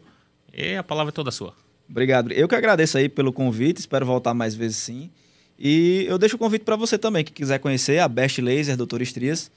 [0.53, 1.55] E a palavra é toda sua.
[1.93, 2.33] Obrigado.
[2.33, 5.09] Eu que agradeço aí pelo convite, espero voltar mais vezes sim.
[5.57, 9.01] E eu deixo o convite para você também, que quiser conhecer a Best Laser Doutor
[9.01, 9.49] Estrias,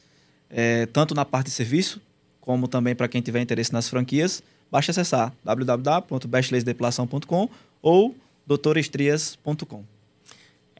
[0.49, 1.99] é, tanto na parte de serviço,
[2.39, 4.43] como também para quem tiver interesse nas franquias
[4.75, 7.49] basta acessar www.bestlaserdepilação.com
[7.81, 8.15] ou
[8.45, 9.83] doutorestrias.com.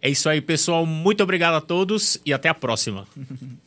[0.01, 0.86] É isso aí, pessoal.
[0.86, 3.08] Muito obrigado a todos e até a próxima.